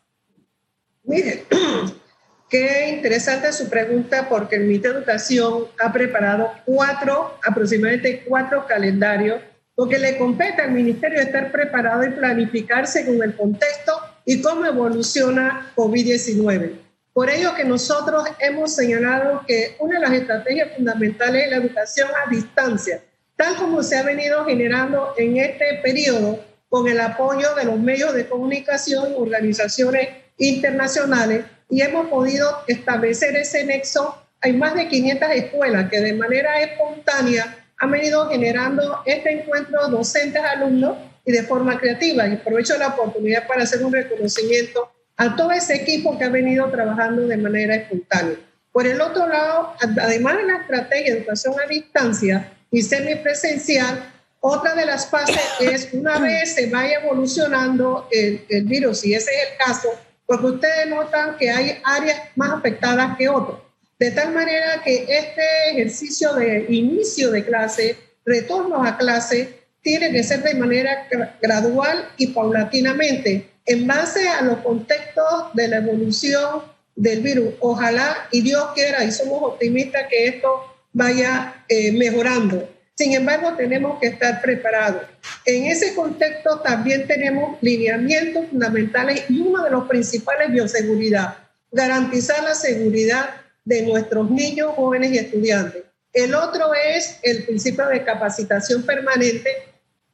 Mire, 1.07 1.45
qué 2.49 2.89
interesante 2.89 3.51
su 3.53 3.69
pregunta 3.69 4.27
porque 4.27 4.55
el 4.55 4.63
Ministerio 4.63 4.95
de 4.95 4.99
Educación 4.99 5.65
ha 5.79 5.93
preparado 5.93 6.51
cuatro, 6.65 7.37
aproximadamente 7.43 8.23
cuatro 8.27 8.65
calendarios 8.67 9.39
porque 9.75 9.99
le 9.99 10.17
compete 10.17 10.61
al 10.61 10.71
ministerio 10.71 11.19
estar 11.19 11.51
preparado 11.51 12.05
y 12.05 12.11
planificar 12.11 12.87
según 12.87 13.21
el 13.21 13.35
contexto 13.35 13.91
y 14.23 14.41
cómo 14.41 14.65
evoluciona 14.65 15.71
COVID-19. 15.75 16.79
Por 17.13 17.29
ello 17.29 17.53
que 17.55 17.65
nosotros 17.65 18.23
hemos 18.39 18.73
señalado 18.73 19.43
que 19.45 19.75
una 19.79 19.99
de 19.99 20.05
las 20.05 20.13
estrategias 20.13 20.75
fundamentales 20.75 21.43
es 21.43 21.51
la 21.51 21.57
educación 21.57 22.09
a 22.25 22.29
distancia, 22.29 23.01
tal 23.35 23.55
como 23.57 23.83
se 23.83 23.97
ha 23.97 24.03
venido 24.03 24.45
generando 24.45 25.13
en 25.17 25.37
este 25.37 25.79
periodo 25.83 26.39
con 26.69 26.87
el 26.87 26.99
apoyo 26.99 27.53
de 27.55 27.65
los 27.65 27.79
medios 27.79 28.13
de 28.13 28.27
comunicación, 28.27 29.13
organizaciones 29.17 30.24
internacionales, 30.37 31.45
y 31.69 31.81
hemos 31.81 32.07
podido 32.07 32.63
establecer 32.67 33.35
ese 33.35 33.63
nexo. 33.63 34.21
Hay 34.41 34.53
más 34.53 34.75
de 34.75 34.87
500 34.87 35.29
escuelas 35.31 35.89
que 35.89 35.99
de 35.99 36.13
manera 36.13 36.61
espontánea 36.61 37.57
han 37.77 37.91
venido 37.91 38.29
generando 38.29 39.01
este 39.05 39.31
encuentro 39.31 39.87
docentes-alumnos 39.87 40.97
y 41.25 41.31
de 41.31 41.43
forma 41.43 41.79
creativa. 41.79 42.27
Y 42.27 42.33
aprovecho 42.33 42.77
la 42.77 42.89
oportunidad 42.89 43.47
para 43.47 43.63
hacer 43.63 43.83
un 43.83 43.91
reconocimiento 43.91 44.91
a 45.17 45.35
todo 45.35 45.51
ese 45.51 45.75
equipo 45.75 46.17
que 46.17 46.25
ha 46.25 46.29
venido 46.29 46.69
trabajando 46.69 47.27
de 47.27 47.37
manera 47.37 47.75
espontánea. 47.75 48.37
Por 48.71 48.85
el 48.85 48.99
otro 48.99 49.27
lado, 49.27 49.73
además 49.79 50.37
de 50.37 50.43
la 50.43 50.57
estrategia 50.57 51.13
de 51.13 51.19
educación 51.19 51.55
a 51.63 51.67
distancia 51.67 52.51
y 52.69 52.81
semipresencial, 52.81 54.11
otra 54.41 54.75
de 54.75 54.85
las 54.85 55.09
fases 55.09 55.41
es 55.59 55.89
una 55.93 56.19
vez 56.19 56.55
se 56.55 56.69
vaya 56.69 56.99
evolucionando 56.99 58.07
el, 58.11 58.45
el 58.49 58.65
virus, 58.65 59.05
y 59.05 59.15
ese 59.15 59.31
es 59.31 59.49
el 59.49 59.57
caso, 59.65 59.89
porque 60.25 60.45
ustedes 60.47 60.87
notan 60.87 61.37
que 61.37 61.49
hay 61.49 61.79
áreas 61.83 62.19
más 62.35 62.51
afectadas 62.51 63.17
que 63.17 63.29
otras. 63.29 63.59
De 63.99 64.11
tal 64.11 64.33
manera 64.33 64.81
que 64.83 65.05
este 65.07 65.43
ejercicio 65.71 66.33
de 66.33 66.65
inicio 66.69 67.31
de 67.31 67.45
clase, 67.45 67.95
retorno 68.25 68.83
a 68.83 68.97
clase, 68.97 69.59
tiene 69.81 70.11
que 70.11 70.23
ser 70.23 70.41
de 70.41 70.55
manera 70.55 71.07
gradual 71.41 72.09
y 72.17 72.27
paulatinamente, 72.27 73.51
en 73.65 73.87
base 73.87 74.27
a 74.27 74.41
los 74.41 74.57
contextos 74.59 75.53
de 75.53 75.67
la 75.67 75.77
evolución 75.77 76.63
del 76.95 77.21
virus. 77.21 77.53
Ojalá 77.59 78.27
y 78.31 78.41
Dios 78.41 78.65
quiera, 78.73 79.03
y 79.03 79.11
somos 79.11 79.43
optimistas 79.43 80.07
que 80.09 80.27
esto 80.27 80.49
vaya 80.91 81.63
eh, 81.69 81.91
mejorando. 81.91 82.67
Sin 82.95 83.13
embargo, 83.13 83.53
tenemos 83.57 83.99
que 83.99 84.07
estar 84.07 84.41
preparados. 84.41 85.03
En 85.45 85.65
ese 85.65 85.93
contexto 85.93 86.61
también 86.61 87.05
tenemos 87.07 87.57
lineamientos 87.61 88.47
fundamentales 88.49 89.25
y 89.29 89.41
uno 89.41 89.63
de 89.63 89.69
los 89.69 89.87
principales, 89.87 90.51
bioseguridad. 90.51 91.37
Garantizar 91.71 92.41
la 92.43 92.55
seguridad 92.55 93.41
de 93.65 93.81
nuestros 93.81 94.31
niños, 94.31 94.73
jóvenes 94.75 95.11
y 95.11 95.17
estudiantes. 95.17 95.83
El 96.13 96.33
otro 96.33 96.73
es 96.73 97.19
el 97.23 97.43
principio 97.43 97.87
de 97.87 98.05
capacitación 98.05 98.83
permanente 98.83 99.49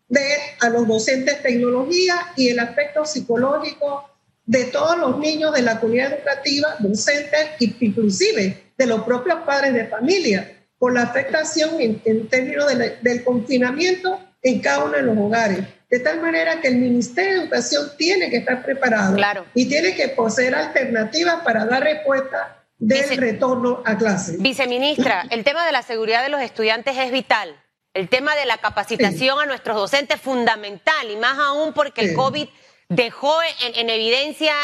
de 0.07 0.25
a 0.59 0.69
los 0.69 0.87
docentes 0.87 1.41
tecnología 1.43 2.33
y 2.35 2.49
el 2.49 2.59
aspecto 2.59 3.05
psicológico 3.05 4.09
de 4.45 4.65
todos 4.65 4.97
los 4.97 5.19
niños 5.19 5.53
de 5.53 5.61
la 5.61 5.79
comunidad 5.79 6.13
educativa, 6.13 6.75
docentes 6.79 7.51
inclusive 7.59 8.73
de 8.75 8.85
los 8.87 9.03
propios 9.03 9.41
padres 9.45 9.73
de 9.73 9.85
familia, 9.85 10.60
por 10.81 10.93
la 10.93 11.03
afectación 11.03 11.79
en, 11.79 12.27
términos 12.27 12.65
del 13.01 13.23
confinamiento 13.23 14.19
en 14.41 14.59
cada 14.61 14.85
uno 14.85 14.93
de 14.93 15.03
los 15.03 15.15
hogares. 15.15 15.59
De 15.87 15.99
tal 15.99 16.19
manera 16.19 16.59
que 16.59 16.69
el 16.69 16.77
Ministerio 16.77 17.33
de 17.33 17.41
Educación 17.43 17.91
tiene 17.99 18.31
que 18.31 18.37
estar 18.37 18.65
preparado 18.65 19.15
y 19.53 19.69
tiene 19.69 19.93
que 19.93 20.07
poseer 20.07 20.55
alternativas 20.55 21.43
para 21.43 21.65
dar 21.65 21.83
respuesta 21.83 22.65
del 22.79 23.15
retorno 23.15 23.83
a 23.85 23.95
clase. 23.95 24.37
Viceministra, 24.39 25.27
el 25.29 25.43
tema 25.43 25.67
de 25.67 25.71
la 25.71 25.83
seguridad 25.83 26.23
de 26.23 26.29
los 26.29 26.41
estudiantes 26.41 26.97
es 26.97 27.11
vital. 27.11 27.55
El 27.93 28.09
tema 28.09 28.35
de 28.35 28.47
la 28.47 28.57
capacitación 28.57 29.39
a 29.39 29.45
nuestros 29.45 29.77
docentes 29.77 30.17
es 30.17 30.23
fundamental 30.23 31.11
y 31.11 31.15
más 31.15 31.37
aún 31.37 31.73
porque 31.73 32.01
el 32.01 32.15
COVID 32.15 32.47
dejó 32.89 33.37
en, 33.75 33.87
evidencia 33.87 34.55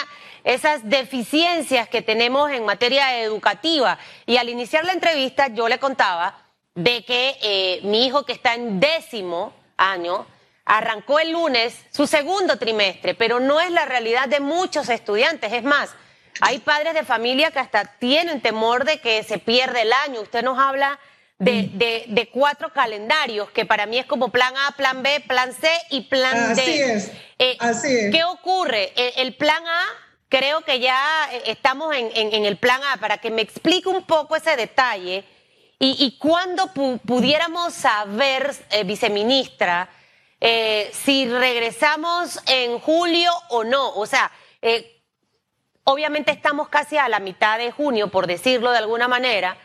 esas 0.44 0.88
deficiencias 0.89 1.88
que 1.89 2.01
tenemos 2.01 2.51
en 2.51 2.65
materia 2.65 3.22
educativa. 3.22 3.98
Y 4.25 4.38
al 4.38 4.50
iniciar 4.50 4.86
la 4.86 4.94
entrevista 4.94 5.48
yo 5.48 5.67
le 5.67 5.79
contaba 5.79 6.38
de 6.75 7.03
que 7.03 7.38
eh, 7.41 7.79
mi 7.84 8.06
hijo 8.06 8.25
que 8.25 8.34
está 8.34 8.53
en 8.53 8.79
décimo 8.79 9.53
año 9.77 10.25
arrancó 10.65 11.20
el 11.20 11.32
lunes 11.32 11.75
su 11.91 12.08
segundo 12.08 12.58
trimestre, 12.58 13.15
pero 13.15 13.39
no 13.39 13.60
es 13.60 13.72
la 13.72 13.86
realidad 13.86 14.27
de 14.27 14.39
muchos 14.39 14.89
estudiantes. 14.89 15.53
Es 15.53 15.63
más, 15.63 15.96
hay 16.41 16.60
padres 16.60 16.94
de 16.94 17.03
familia 17.03 17.51
que 17.51 17.60
hasta 17.60 17.86
tienen 17.86 18.41
temor 18.41 18.86
de 18.86 19.00
que 19.00 19.24
se 19.24 19.39
pierda 19.39 19.82
el 19.82 19.94
año. 19.94 20.22
Usted 20.22 20.44
nos 20.44 20.60
habla 20.60 21.00
de, 21.39 22.06
de, 22.08 22.29
cuatro 22.29 22.74
calendarios, 22.74 23.50
que 23.51 23.65
para 23.65 23.86
mí 23.86 23.98
es 23.98 24.06
como 24.06 24.29
plan 24.29 24.53
A, 24.58 24.72
plan 24.72 25.03
B, 25.03 25.24
plan 25.27 25.53
C 25.53 25.70
y 25.89 26.01
plan 26.01 26.56
D. 26.56 26.62
Así 26.62 26.82
es. 26.82 27.12
Eh, 27.38 27.58
así 27.60 27.96
es. 27.96 28.12
¿Qué 28.12 28.24
ocurre? 28.24 28.91
El, 29.17 29.36
plan 29.36 29.63
A, 29.67 29.86
creo 30.29 30.62
que 30.62 30.79
ya 30.79 31.29
eh, 31.31 31.43
estamos 31.48 31.96
en, 31.96 32.46
el 32.46 32.57
plan 32.57 32.81
A, 32.84 32.98
para 32.98 33.17
que 33.17 33.31
me 33.31 33.41
explique 33.41 33.89
un 33.89 34.03
poco 34.03 34.36
ese 34.36 34.55
detalle. 34.55 35.24
¿Y, 35.79 35.96
y 36.05 36.17
cuándo 36.17 36.72
pudiéramos 36.74 37.74
saber, 37.74 38.55
eh, 38.72 38.84
viceministra, 38.84 39.89
si 40.91 41.27
regresamos 41.27 42.39
en 42.48 42.79
julio 42.79 43.31
o 43.50 43.63
no? 43.63 43.93
O 43.93 44.05
sea, 44.05 44.31
obviamente 45.84 46.31
estamos 46.31 46.67
casi 46.67 46.98
a 46.98 47.07
la 47.07 47.19
mitad 47.19 47.57
de 47.57 47.72
junio, 47.72 48.10
por 48.10 48.27
decirlo 48.27 48.72
de 48.72 48.79
alguna 48.79 49.07
manera, 49.07 49.57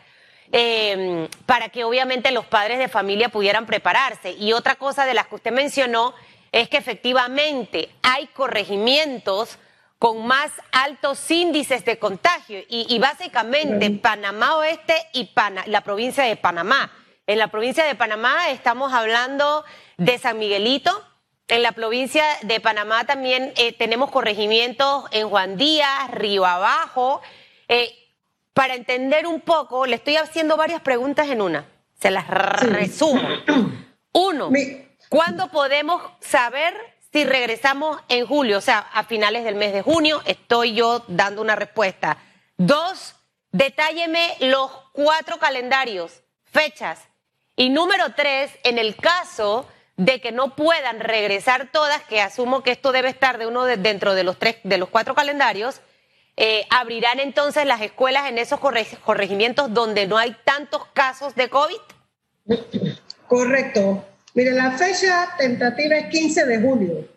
eh, 0.55 1.27
para 1.47 1.69
que 1.69 1.83
obviamente 1.83 2.31
los 2.31 2.45
padres 2.45 2.77
de 2.77 2.87
familia 2.87 3.29
pudieran 3.29 3.65
prepararse. 3.65 4.31
Y 4.33 4.53
otra 4.53 4.75
cosa 4.75 5.05
de 5.05 5.15
las 5.15 5.27
que 5.27 5.35
usted 5.35 5.51
mencionó 5.51 6.13
es 6.51 6.69
que 6.69 6.77
efectivamente 6.77 7.89
hay 8.03 8.27
corregimientos 8.27 9.57
con 10.03 10.27
más 10.27 10.51
altos 10.73 11.31
índices 11.31 11.85
de 11.85 11.97
contagio 11.97 12.59
y, 12.67 12.99
básicamente 12.99 13.89
Panamá 13.89 14.57
Oeste 14.57 14.93
y 15.13 15.31
la 15.67 15.79
provincia 15.79 16.25
de 16.25 16.35
Panamá. 16.35 16.91
En 17.25 17.39
la 17.39 17.47
provincia 17.47 17.85
de 17.85 17.95
Panamá 17.95 18.49
estamos 18.49 18.91
hablando 18.91 19.63
de 19.95 20.17
San 20.17 20.39
Miguelito. 20.39 20.91
En 21.47 21.63
la 21.63 21.71
provincia 21.71 22.25
de 22.41 22.59
Panamá 22.59 23.05
también 23.05 23.53
eh, 23.55 23.71
tenemos 23.71 24.11
corregimientos 24.11 25.05
en 25.11 25.29
Juan 25.29 25.55
Díaz, 25.55 26.11
Río 26.11 26.45
Abajo. 26.45 27.21
Eh, 27.69 27.89
para 28.53 28.75
entender 28.75 29.25
un 29.25 29.39
poco, 29.39 29.85
le 29.85 29.95
estoy 29.95 30.17
haciendo 30.17 30.57
varias 30.57 30.81
preguntas 30.81 31.29
en 31.29 31.41
una. 31.41 31.65
Se 31.97 32.11
las 32.11 32.27
resumo. 32.27 33.21
Uno, 34.11 34.51
¿cuándo 35.07 35.47
podemos 35.47 36.01
saber 36.19 36.73
si 37.13 37.23
regresamos 37.23 38.01
en 38.09 38.25
julio? 38.25 38.57
O 38.57 38.61
sea, 38.61 38.79
a 38.79 39.03
finales 39.03 39.43
del 39.43 39.55
mes 39.55 39.71
de 39.71 39.83
junio, 39.83 40.21
estoy 40.25 40.73
yo 40.73 41.05
dando 41.07 41.41
una 41.41 41.55
respuesta. 41.55 42.17
Dos, 42.57 43.15
detálleme 43.51 44.35
los 44.39 44.71
cuatro 44.91 45.37
calendarios, 45.37 46.23
fechas. 46.45 46.99
Y 47.55 47.69
número 47.69 48.13
tres, 48.15 48.51
en 48.63 48.79
el 48.79 48.95
caso 48.95 49.67
de 49.95 50.19
que 50.19 50.31
no 50.31 50.55
puedan 50.55 50.99
regresar 50.99 51.69
todas, 51.71 52.01
que 52.03 52.19
asumo 52.19 52.63
que 52.63 52.71
esto 52.71 52.91
debe 52.91 53.09
estar 53.09 53.37
de 53.37 53.45
uno 53.45 53.63
dentro 53.65 54.15
de 54.15 54.23
los 54.23 54.39
tres, 54.39 54.57
de 54.63 54.79
los 54.79 54.89
cuatro 54.89 55.13
calendarios, 55.13 55.81
eh, 56.35 56.65
abrirán 56.71 57.19
entonces 57.19 57.67
las 57.67 57.81
escuelas 57.81 58.27
en 58.27 58.39
esos 58.39 58.59
corregimientos 58.59 59.71
donde 59.71 60.07
no 60.07 60.17
hay 60.17 60.35
tantos 60.43 60.83
casos 60.93 61.35
de 61.35 61.47
COVID? 61.47 61.77
Correcto. 63.27 64.03
Mire, 64.33 64.51
la 64.51 64.71
fecha 64.71 65.29
tentativa 65.37 65.95
es 65.95 66.07
15 66.07 66.45
de 66.45 66.59
julio. 66.59 67.07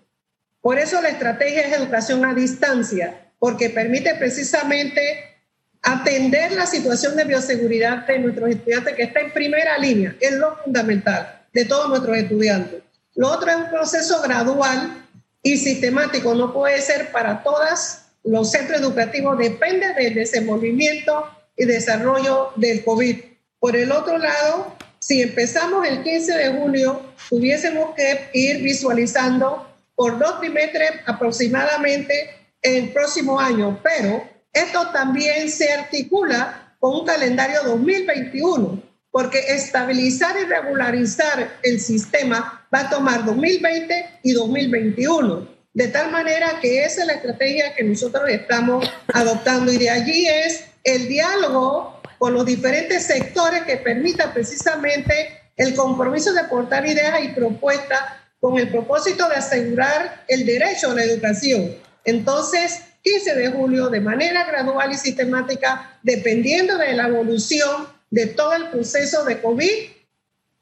Por 0.61 0.79
eso 0.79 1.01
la 1.01 1.09
estrategia 1.09 1.63
es 1.63 1.77
educación 1.77 2.25
a 2.25 2.35
distancia, 2.35 3.31
porque 3.39 3.71
permite 3.71 4.15
precisamente 4.17 5.37
atender 5.83 6.53
la 6.53 6.67
situación 6.67 7.17
de 7.17 7.25
bioseguridad 7.25 8.07
de 8.07 8.19
nuestros 8.19 8.51
estudiantes, 8.51 8.95
que 8.95 9.05
está 9.05 9.21
en 9.21 9.33
primera 9.33 9.79
línea, 9.79 10.17
es 10.21 10.33
lo 10.33 10.57
fundamental 10.57 11.47
de 11.53 11.65
todos 11.65 11.89
nuestros 11.89 12.17
estudiantes. 12.17 12.83
Lo 13.15 13.31
otro 13.31 13.51
es 13.51 13.57
un 13.57 13.71
proceso 13.71 14.21
gradual 14.21 15.07
y 15.43 15.57
sistemático, 15.57 16.35
no 16.35 16.53
puede 16.53 16.81
ser 16.83 17.13
para 17.13 17.43
todas 17.43 18.07
los 18.27 18.51
centros 18.51 18.81
educativos 18.81 19.39
dependen 19.39 19.95
del 19.95 20.15
desenvolvimiento 20.15 21.31
y 21.57 21.65
desarrollo 21.65 22.51
del 22.57 22.85
COVID. 22.85 23.21
Por 23.61 23.77
el 23.77 23.93
otro 23.93 24.19
lado, 24.19 24.77
si 25.07 25.23
empezamos 25.23 25.87
el 25.87 26.03
15 26.03 26.33
de 26.33 26.49
julio, 26.59 27.01
tuviésemos 27.29 27.95
que 27.95 28.29
ir 28.33 28.61
visualizando 28.61 29.65
por 29.95 30.19
dos 30.19 30.41
trimestres 30.41 30.91
aproximadamente 31.07 32.31
el 32.61 32.91
próximo 32.93 33.39
año, 33.39 33.79
pero 33.85 34.29
esto 34.53 34.91
también 34.91 35.49
se 35.49 35.73
articula 35.73 36.75
con 36.81 37.03
un 37.03 37.07
calendario 37.07 37.63
2021, 37.63 38.83
porque 39.13 39.39
estabilizar 39.39 40.35
y 40.43 40.45
regularizar 40.45 41.61
el 41.63 41.79
sistema 41.79 42.67
va 42.75 42.81
a 42.81 42.91
tomar 42.91 43.25
2020 43.25 44.19
y 44.25 44.33
2021. 44.33 45.47
De 45.73 45.87
tal 45.87 46.11
manera 46.11 46.59
que 46.61 46.83
esa 46.85 47.03
es 47.03 47.07
la 47.07 47.13
estrategia 47.13 47.77
que 47.77 47.85
nosotros 47.85 48.29
estamos 48.29 48.91
adoptando 49.15 49.73
y 49.73 49.79
de 49.79 49.89
allí 49.89 50.27
es 50.27 50.65
el 50.83 51.07
diálogo 51.07 51.96
con 52.19 52.35
los 52.35 52.45
diferentes 52.45 53.05
sectores 53.05 53.63
que 53.65 53.77
permita 53.77 54.33
precisamente 54.33 55.41
el 55.57 55.75
compromiso 55.75 56.33
de 56.33 56.41
aportar 56.41 56.87
ideas 56.87 57.23
y 57.23 57.29
propuestas 57.29 58.01
con 58.41 58.59
el 58.59 58.71
propósito 58.71 59.29
de 59.29 59.37
asegurar 59.37 60.25
el 60.29 60.45
derecho 60.45 60.91
a 60.91 60.95
la 60.95 61.05
educación. 61.05 61.75
Entonces, 62.05 62.81
15 63.03 63.35
de 63.35 63.49
julio, 63.51 63.89
de 63.89 64.01
manera 64.01 64.45
gradual 64.45 64.93
y 64.93 64.97
sistemática, 64.97 65.99
dependiendo 66.03 66.77
de 66.77 66.93
la 66.93 67.09
evolución 67.09 67.89
de 68.11 68.27
todo 68.27 68.55
el 68.55 68.69
proceso 68.69 69.25
de 69.25 69.41
COVID, 69.41 69.91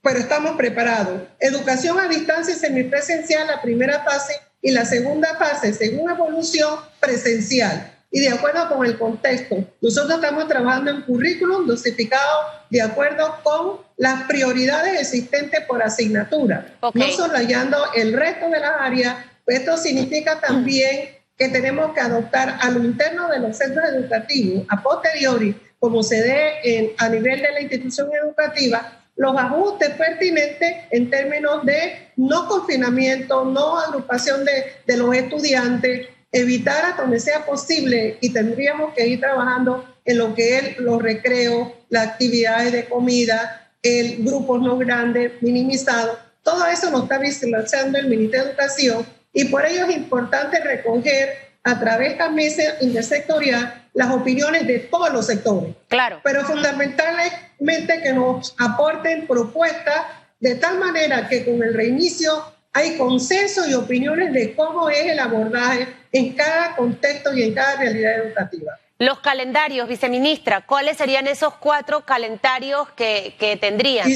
pero 0.03 0.19
estamos 0.19 0.57
preparados. 0.57 1.23
Educación 1.41 1.99
a 1.99 2.09
distancia 2.09 2.55
y 2.55 2.59
semipresencial, 2.59 3.47
la 3.47 3.63
primera 3.63 4.03
fase, 4.05 4.35
y 4.65 4.71
la 4.71 4.87
segunda 4.87 5.37
fase, 5.37 5.75
según 5.75 6.11
evolución, 6.11 6.79
presencial. 6.99 7.94
Y 8.15 8.21
de 8.21 8.29
acuerdo 8.29 8.69
con 8.69 8.87
el 8.87 8.97
contexto, 8.97 9.57
nosotros 9.81 10.15
estamos 10.15 10.47
trabajando 10.47 10.93
en 10.93 11.03
currículum 11.03 11.67
dosificado 11.67 12.43
de 12.71 12.81
acuerdo 12.81 13.41
con 13.43 13.81
las 13.97 14.23
prioridades 14.29 15.01
existentes 15.01 15.65
por 15.67 15.83
asignatura, 15.83 16.65
no 16.81 17.09
solayando 17.09 17.77
el 17.93 18.13
resto 18.13 18.49
de 18.51 18.61
las 18.61 18.73
áreas. 18.79 19.17
Esto 19.49 19.77
significa 19.77 20.41
también 20.41 21.09
que 21.37 21.49
tenemos 21.49 21.93
que 21.93 22.03
adoptar 22.03 22.57
a 22.61 22.71
lo 22.71 22.85
interno 22.85 23.29
de 23.29 23.41
los 23.41 23.59
centros 23.59 23.85
educativos, 23.89 24.65
a 24.69 24.81
posteriori, 24.81 25.57
como 25.81 26.05
se 26.05 26.23
dé 26.23 26.95
a 26.97 27.09
nivel 27.09 27.43
de 27.43 27.51
la 27.51 27.63
institución 27.63 28.11
educativa, 28.23 28.93
los 29.17 29.37
ajustes 29.37 29.91
pertinentes 29.91 30.85
en 30.93 31.11
términos 31.11 31.67
de 31.67 32.11
no 32.15 32.47
confinamiento, 32.47 33.45
no 33.45 33.77
agrupación 33.77 34.45
de, 34.45 34.53
de 34.87 34.97
los 34.97 35.13
estudiantes, 35.17 36.14
evitar 36.35 36.85
hasta 36.85 37.03
donde 37.03 37.21
sea 37.21 37.47
posible 37.47 38.19
y 38.21 38.33
tendríamos 38.33 38.93
que 38.93 39.07
ir 39.07 39.21
trabajando 39.21 39.85
en 40.05 40.19
lo 40.19 40.35
que 40.35 40.59
es 40.59 40.79
los 40.79 41.01
recreos, 41.01 41.69
las 41.89 42.09
actividades 42.09 42.73
de 42.73 42.87
comida, 42.87 43.71
el 43.83 44.17
grupos 44.25 44.61
no 44.61 44.77
grandes, 44.77 45.41
minimizados. 45.41 46.19
Todo 46.43 46.67
eso 46.67 46.91
nos 46.91 47.05
está 47.05 47.19
visualizando 47.19 47.99
el 47.99 48.09
Ministerio 48.09 48.47
de 48.47 48.51
Educación 48.51 49.07
y 49.33 49.45
por 49.45 49.65
ello 49.65 49.87
es 49.87 49.97
importante 49.97 50.59
recoger 50.61 51.29
a 51.63 51.79
través 51.79 52.09
de 52.09 52.13
esta 52.15 52.31
mesa 52.31 52.63
intersectorial 52.81 53.89
las 53.95 54.11
opiniones 54.11 54.67
de 54.67 54.81
todos 54.81 55.13
los 55.13 55.27
sectores. 55.27 55.73
Claro. 55.87 56.21
Pero 56.25 56.45
fundamentalmente 56.45 58.03
que 58.03 58.13
nos 58.13 58.57
aporten 58.59 59.29
propuestas 59.29 60.03
de 60.41 60.57
tal 60.57 60.79
manera 60.81 61.29
que 61.29 61.45
con 61.45 61.63
el 61.63 61.73
reinicio 61.73 62.54
hay 62.75 62.99
consenso 62.99 63.67
y 63.67 63.73
opiniones 63.73 64.33
de 64.35 64.55
cómo 64.55 64.91
es 64.91 65.07
el 65.07 65.19
abordaje 65.19 65.89
en 66.13 66.35
cada 66.35 66.77
contexto 66.77 67.33
y 67.33 67.43
en 67.43 67.55
cada 67.55 67.77
realidad 67.77 68.27
educativa. 68.27 68.79
Los 68.99 69.21
calendarios, 69.21 69.89
viceministra, 69.89 70.67
¿cuáles 70.67 70.99
serían 70.99 71.27
esos 71.27 71.55
cuatro 71.55 72.05
calendarios 72.05 72.91
que, 72.91 73.35
que 73.39 73.57
tendrían? 73.57 74.07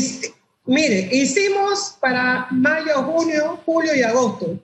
mire, 0.67 1.09
hicimos 1.11 1.97
para 1.99 2.47
mayo, 2.51 3.03
junio, 3.05 3.59
julio 3.65 3.95
y 3.95 4.03
agosto 4.03 4.59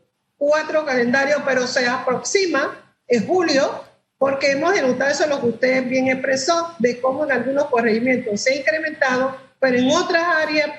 cuatro 0.45 0.85
calendarios, 0.85 1.41
pero 1.45 1.67
se 1.67 1.87
aproxima 1.87 2.79
en 3.09 3.27
julio 3.27 3.85
porque 4.19 4.53
hemos 4.53 4.75
denotado 4.75 5.11
eso 5.11 5.27
lo 5.27 5.41
que 5.41 5.47
usted 5.47 5.89
bien 5.89 6.09
expresó, 6.09 6.75
de 6.79 7.01
cómo 7.01 7.25
en 7.25 7.33
algunos 7.33 7.67
corregimientos 7.67 8.41
se 8.41 8.53
ha 8.53 8.57
incrementado, 8.57 9.37
pero 9.59 9.77
en 9.77 9.91
otras 9.91 10.23
áreas 10.23 10.71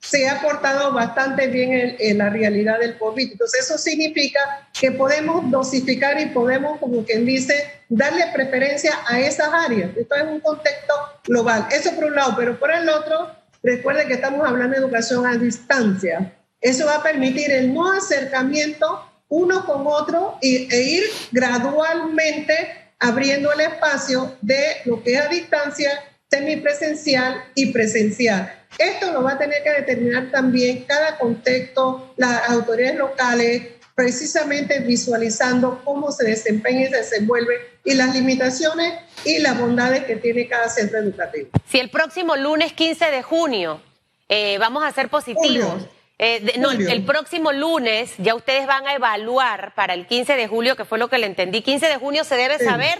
se 0.00 0.28
ha 0.28 0.40
portado 0.40 0.92
bastante 0.92 1.48
bien 1.48 1.96
en, 1.98 2.18
la 2.18 2.30
realidad 2.30 2.78
del 2.78 2.96
COVID. 2.98 3.32
Entonces 3.32 3.64
eso 3.64 3.78
significa 3.78 4.68
que 4.78 4.92
podemos 4.92 5.50
dosificar 5.50 6.20
y 6.20 6.26
podemos, 6.26 6.78
como 6.78 7.04
quien 7.04 7.26
dice, 7.26 7.54
darle 7.88 8.26
preferencia 8.32 8.92
a 9.06 9.20
esas 9.20 9.48
áreas. 9.52 9.90
Esto 9.96 10.14
es 10.14 10.24
un 10.24 10.40
contexto 10.40 10.94
global. 11.24 11.66
Eso 11.70 11.92
por 11.94 12.04
un 12.04 12.14
lado, 12.14 12.34
pero 12.36 12.58
por 12.58 12.72
el 12.72 12.88
otro, 12.88 13.30
recuerde 13.62 14.06
que 14.06 14.14
estamos 14.14 14.46
hablando 14.46 14.74
de 14.76 14.82
educación 14.82 15.26
a 15.26 15.36
distancia. 15.36 16.34
Eso 16.60 16.86
va 16.86 16.96
a 16.96 17.02
permitir 17.02 17.50
el 17.50 17.72
no 17.74 17.92
acercamiento 17.92 19.04
uno 19.28 19.66
con 19.66 19.86
otro 19.86 20.38
e 20.40 20.80
ir 20.80 21.04
gradualmente 21.32 22.88
abriendo 22.98 23.52
el 23.52 23.60
espacio 23.60 24.36
de 24.40 24.78
lo 24.84 25.02
que 25.02 25.14
es 25.14 25.20
a 25.20 25.28
distancia, 25.28 25.90
semipresencial 26.30 27.44
y 27.54 27.72
presencial. 27.72 28.54
Esto 28.78 29.12
lo 29.12 29.22
va 29.22 29.32
a 29.32 29.38
tener 29.38 29.62
que 29.62 29.70
determinar 29.70 30.30
también 30.30 30.84
cada 30.84 31.18
contexto, 31.18 32.12
las 32.16 32.48
autoridades 32.50 32.98
locales, 32.98 33.62
precisamente 33.94 34.80
visualizando 34.80 35.82
cómo 35.84 36.12
se 36.12 36.24
desempeña 36.28 36.82
y 36.82 36.86
se 36.90 36.96
desenvuelve 36.98 37.54
y 37.84 37.94
las 37.94 38.14
limitaciones 38.14 38.94
y 39.24 39.38
las 39.38 39.58
bondades 39.58 40.04
que 40.04 40.16
tiene 40.16 40.46
cada 40.46 40.68
centro 40.68 40.98
educativo. 40.98 41.48
Si 41.66 41.80
el 41.80 41.90
próximo 41.90 42.36
lunes 42.36 42.72
15 42.74 43.10
de 43.10 43.22
junio 43.22 43.80
eh, 44.28 44.58
vamos 44.58 44.84
a 44.84 44.92
ser 44.92 45.08
positivos. 45.08 45.88
Eh, 46.20 46.54
no, 46.58 46.72
el, 46.72 47.04
próximo 47.04 47.52
lunes 47.52 48.12
ya 48.18 48.34
ustedes 48.34 48.66
van 48.66 48.86
a 48.88 48.94
evaluar 48.94 49.72
para 49.74 49.94
el 49.94 50.06
15 50.06 50.34
de 50.34 50.48
julio, 50.48 50.76
que 50.76 50.84
fue 50.84 50.98
lo 50.98 51.08
que 51.08 51.18
le 51.18 51.26
entendí. 51.26 51.62
15 51.62 51.86
de 51.86 51.96
junio 51.96 52.24
se 52.24 52.36
debe 52.36 52.58
saber 52.58 52.98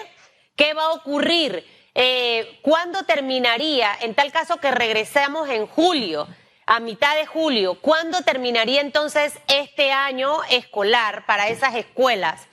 qué 0.55 0.73
va 0.73 0.85
a 0.85 0.93
ocurrir, 0.93 1.65
eh, 2.01 2.61
cuándo 2.63 3.03
terminaría, 3.03 3.91
en 4.03 4.15
tal 4.15 4.31
caso 4.31 4.59
que 4.59 4.71
regresemos 4.71 5.49
en 5.49 5.67
julio, 5.67 6.29
a 6.65 6.79
mitad 6.79 7.17
de 7.17 7.27
julio, 7.27 7.81
¿cuándo 7.81 8.23
terminaría 8.23 8.83
entonces 8.83 9.37
este 9.49 9.91
año 9.91 10.45
escolar 10.49 11.27
para 11.27 11.49
esas 11.49 11.75
escuelas? 11.75 12.47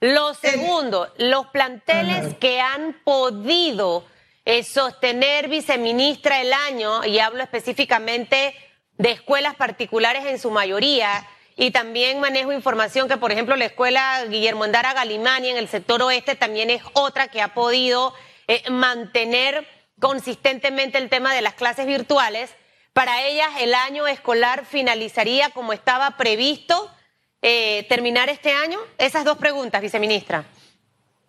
Lo 0.00 0.34
segundo, 0.34 1.10
los 1.16 1.46
planteles 1.46 2.34
que 2.34 2.60
han 2.60 3.00
podido 3.02 4.04
eh, 4.44 4.62
sostener, 4.64 5.48
viceministra, 5.48 6.42
el 6.42 6.52
año, 6.52 7.02
y 7.06 7.20
hablo 7.20 7.42
específicamente 7.42 8.54
de 8.98 9.12
escuelas 9.12 9.54
particulares 9.54 10.26
en 10.26 10.38
su 10.38 10.50
mayoría, 10.50 11.26
y 11.56 11.70
también 11.70 12.20
manejo 12.20 12.52
información 12.52 13.08
que, 13.08 13.16
por 13.16 13.32
ejemplo, 13.32 13.56
la 13.56 13.64
escuela 13.64 14.26
Guillermo 14.28 14.64
Andara 14.64 14.92
Galimani 14.92 15.48
en 15.48 15.56
el 15.56 15.68
sector 15.68 16.02
oeste 16.02 16.34
también 16.34 16.68
es 16.68 16.82
otra 16.92 17.28
que 17.28 17.40
ha 17.40 17.54
podido 17.54 18.12
eh, 18.50 18.68
mantener 18.68 19.64
consistentemente 20.00 20.98
el 20.98 21.08
tema 21.08 21.32
de 21.32 21.40
las 21.40 21.54
clases 21.54 21.86
virtuales. 21.86 22.50
Para 22.92 23.24
ellas 23.24 23.48
el 23.60 23.74
año 23.74 24.08
escolar 24.08 24.66
finalizaría 24.66 25.50
como 25.50 25.72
estaba 25.72 26.16
previsto 26.16 26.90
eh, 27.42 27.86
terminar 27.88 28.28
este 28.28 28.50
año. 28.50 28.80
Esas 28.98 29.24
dos 29.24 29.38
preguntas, 29.38 29.80
viceministra. 29.80 30.44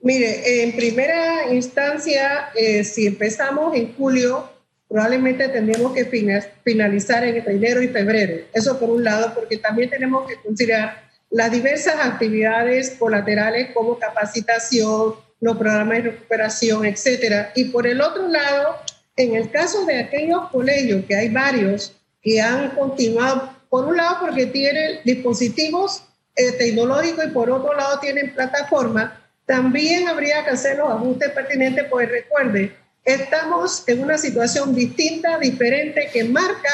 Mire, 0.02 0.64
en 0.64 0.76
primera 0.76 1.54
instancia, 1.54 2.50
eh, 2.56 2.84
si 2.84 3.06
empezamos 3.06 3.76
en 3.76 3.94
julio, 3.94 4.50
probablemente 4.90 5.48
tendríamos 5.50 5.94
que 5.94 6.06
finalizar 6.64 7.24
en 7.24 7.48
enero 7.48 7.84
y 7.84 7.90
febrero. 7.90 8.46
Eso 8.52 8.80
por 8.80 8.90
un 8.90 9.04
lado, 9.04 9.36
porque 9.36 9.58
también 9.58 9.92
tenemos 9.92 10.28
que 10.28 10.38
considerar 10.38 11.04
las 11.30 11.52
diversas 11.52 12.04
actividades 12.04 12.96
colaterales 12.98 13.70
como 13.76 14.00
capacitación, 14.00 15.14
los 15.42 15.58
programas 15.58 15.98
de 15.98 16.12
recuperación, 16.12 16.86
etcétera. 16.86 17.52
Y 17.56 17.66
por 17.66 17.86
el 17.86 18.00
otro 18.00 18.28
lado, 18.28 18.78
en 19.18 19.36
el 19.36 19.52
caso 19.52 19.86
de 19.86 20.00
aquellos 20.00 20.50
colegios, 20.50 21.04
que 21.06 21.16
hay 21.16 21.30
varios 21.30 21.94
que 22.22 22.40
han 22.40 22.70
continuado, 22.70 23.54
por 23.70 23.86
un 23.86 23.98
lado 23.98 24.18
porque 24.22 24.46
tienen 24.46 25.00
dispositivos 25.04 26.04
eh, 26.36 26.54
tecnológicos 26.54 27.26
y 27.26 27.30
por 27.32 27.50
otro 27.50 27.74
lado 27.74 28.00
tienen 28.00 28.34
plataformas, 28.34 29.12
también 29.46 30.08
habría 30.08 30.46
que 30.46 30.52
hacer 30.52 30.78
los 30.78 30.90
ajustes 30.90 31.32
pertinentes, 31.32 31.86
pues 31.90 32.08
recuerde, 32.10 32.74
Estamos 33.04 33.84
en 33.88 34.04
una 34.04 34.18
situación 34.18 34.76
distinta, 34.76 35.40
diferente, 35.40 36.10
que 36.14 36.24
marca 36.24 36.70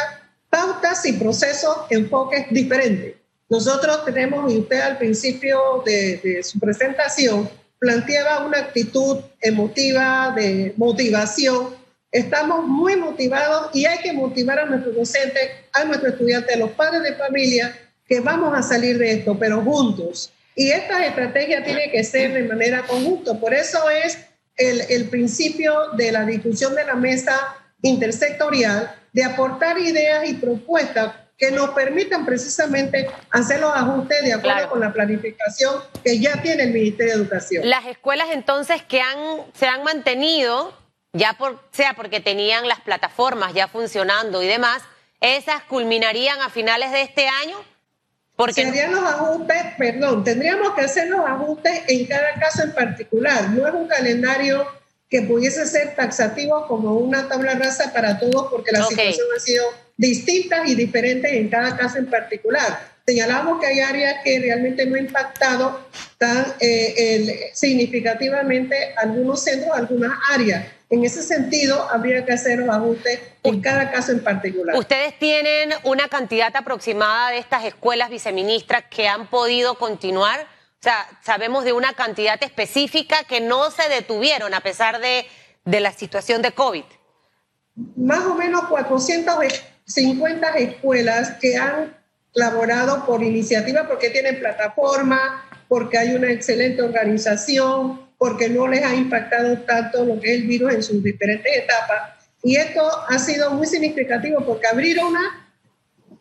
pautas 0.50 1.06
y 1.06 1.14
procesos, 1.14 1.78
enfoques 1.90 2.48
diferentes. 2.50 3.16
Nosotros 3.50 4.04
tenemos, 4.04 4.52
y 4.52 4.58
usted 4.58 4.82
al 4.82 4.98
principio 4.98 5.82
de, 5.86 6.42
su 6.44 6.60
presentación 6.60 7.50
planteaba 7.80 8.46
una 8.46 8.60
actitud 8.60 9.20
emotiva, 9.42 10.34
de 10.36 10.74
motivación. 10.78 11.76
Estamos 12.12 12.66
muy 12.66 12.96
motivados 12.96 13.70
y 13.74 13.86
hay 13.86 14.00
que 14.00 14.14
motivar 14.14 14.60
a 14.60 14.66
nuestros 14.66 14.96
docentes, 14.96 15.50
a 15.74 15.84
nuestros 15.86 16.14
estudiantes, 16.14 16.56
a 16.56 16.60
los 16.60 16.72
padres 16.72 17.04
de 17.04 17.16
familia, 17.16 17.76
que 18.08 18.22
vamos 18.22 18.58
a 18.58 18.64
salir 18.64 18.98
de 18.98 19.12
esto, 19.12 19.38
pero 19.38 19.62
juntos. 19.62 20.32
Y 20.56 20.72
esta 20.72 21.06
estrategia 21.06 21.64
tiene 21.64 21.92
que 21.92 22.04
ser 22.04 22.34
de 22.34 22.44
manera 22.44 22.84
conjunta. 22.88 23.40
Por 23.40 23.54
eso 23.54 23.90
es 23.90 24.18
el, 24.58 25.08
principio 25.10 25.92
de 25.96 26.12
la 26.12 26.26
discusión 26.26 26.74
de 26.74 26.84
la 26.84 26.96
mesa 26.96 27.38
intersectorial 27.82 28.96
de 29.14 29.24
aportar 29.24 29.78
ideas 29.78 30.28
y 30.28 30.34
propuestas 30.34 31.14
que 31.38 31.52
nos 31.52 31.70
permitan 31.70 32.26
precisamente 32.26 33.08
hacer 33.30 33.60
los 33.60 33.72
ajustes 33.76 34.24
de 34.24 34.34
acuerdo 34.34 34.70
con 34.70 34.80
la 34.80 34.92
planificación 34.92 35.84
que 36.04 36.20
ya 36.20 36.42
tiene 36.42 36.64
el 36.64 36.74
Ministerio 36.74 37.14
de 37.14 37.22
Educación. 37.22 37.70
Las 37.70 37.86
escuelas 37.86 38.30
entonces 38.32 38.82
que 38.82 39.02
han, 39.02 39.44
se 39.54 39.68
han 39.68 39.84
mantenido, 39.84 40.76
ya 41.14 41.34
por, 41.34 41.64
sea 41.72 41.94
porque 41.94 42.20
tenían 42.20 42.68
las 42.68 42.82
plataformas 42.82 43.54
ya 43.54 43.68
funcionando 43.68 44.42
y 44.42 44.48
demás, 44.48 44.82
esas 45.22 45.62
culminarían 45.64 46.42
a 46.42 46.50
finales 46.50 46.92
de 46.92 47.02
este 47.04 47.28
año 47.28 47.58
porque 48.38 48.66
Serían 48.66 48.92
los 48.92 49.04
ajustes, 49.04 49.64
perdón, 49.80 50.24
tendríamos 50.24 50.76
que 50.76 50.82
hacer 50.82 51.08
los 51.08 51.22
ajustes 51.22 51.82
en 51.88 52.06
cada 52.06 52.36
caso 52.36 52.64
en 52.64 52.72
particular. 52.72 53.50
No 53.50 53.68
es 53.68 53.74
un 53.74 53.88
calendario 53.88 54.68
que 55.10 55.22
pudiese 55.22 55.66
ser 55.66 55.96
taxativo 55.96 56.68
como 56.68 56.96
una 56.96 57.28
tabla 57.28 57.56
rasa 57.56 57.94
para 57.94 58.20
todos, 58.20 58.52
porque 58.52 58.72
la 58.72 58.84
situación 58.86 59.28
ha 59.36 59.40
sido 59.40 59.64
distinta 59.96 60.64
y 60.66 60.76
diferente 60.76 61.38
en 61.38 61.50
cada 61.50 61.76
caso 61.78 61.98
en 61.98 62.08
particular. 62.08 62.98
Señalamos 63.06 63.62
que 63.62 63.68
hay 63.68 63.80
áreas 63.80 64.16
que 64.24 64.38
realmente 64.40 64.86
no 64.86 64.96
han 64.96 65.06
impactado 65.06 65.80
tan 66.18 66.46
eh, 66.60 67.52
significativamente 67.54 68.94
algunos 68.98 69.42
centros, 69.44 69.72
algunas 69.74 70.12
áreas. 70.30 70.66
En 70.90 71.04
ese 71.04 71.22
sentido, 71.22 71.90
habría 71.90 72.26
que 72.26 72.34
hacer 72.34 72.60
los 72.60 72.70
ajustes 72.70 73.20
en 73.44 73.62
cada 73.62 73.92
caso 73.92 74.12
en 74.12 74.22
particular. 74.22 74.76
¿Ustedes 74.78 75.18
tienen 75.20 75.70
una 75.84 76.08
cantidad 76.10 76.54
aproximada 76.56 77.32
de 77.32 77.40
estas 77.40 77.64
escuelas 77.66 78.10
viceministras 78.10 78.84
que 78.90 79.08
han 79.08 79.28
podido 79.28 79.76
continuar? 79.76 80.57
Sea, 80.88 81.06
sabemos 81.22 81.66
de 81.66 81.74
una 81.74 81.92
cantidad 81.96 82.42
específica 82.42 83.26
que 83.28 83.42
no 83.42 83.72
se 83.72 83.90
detuvieron 83.90 84.54
a 84.54 84.62
pesar 84.62 85.02
de, 85.02 85.26
de 85.66 85.82
la 85.82 85.92
situación 85.92 86.42
de 86.42 86.54
COVID. 86.54 86.86
Más 87.98 88.24
o 88.26 88.36
menos 88.36 88.70
450 88.70 90.48
escuelas 90.60 91.32
que 91.42 91.58
han 91.58 91.94
laborado 92.34 93.06
por 93.06 93.22
iniciativa 93.22 93.86
porque 93.86 94.12
tienen 94.12 94.40
plataforma, 94.40 95.44
porque 95.68 95.98
hay 95.98 96.16
una 96.16 96.32
excelente 96.32 96.82
organización, 96.82 98.10
porque 98.18 98.48
no 98.48 98.66
les 98.70 98.86
ha 98.86 98.96
impactado 98.96 99.58
tanto 99.64 100.06
lo 100.06 100.22
que 100.22 100.36
es 100.36 100.40
el 100.40 100.48
virus 100.48 100.74
en 100.74 100.84
sus 100.84 101.04
diferentes 101.04 101.54
etapas. 101.54 102.30
Y 102.44 102.56
esto 102.56 102.90
ha 103.10 103.20
sido 103.20 103.52
muy 103.52 103.68
significativo 103.68 104.40
porque 104.46 104.68
abrir 104.68 105.04
una 105.04 105.47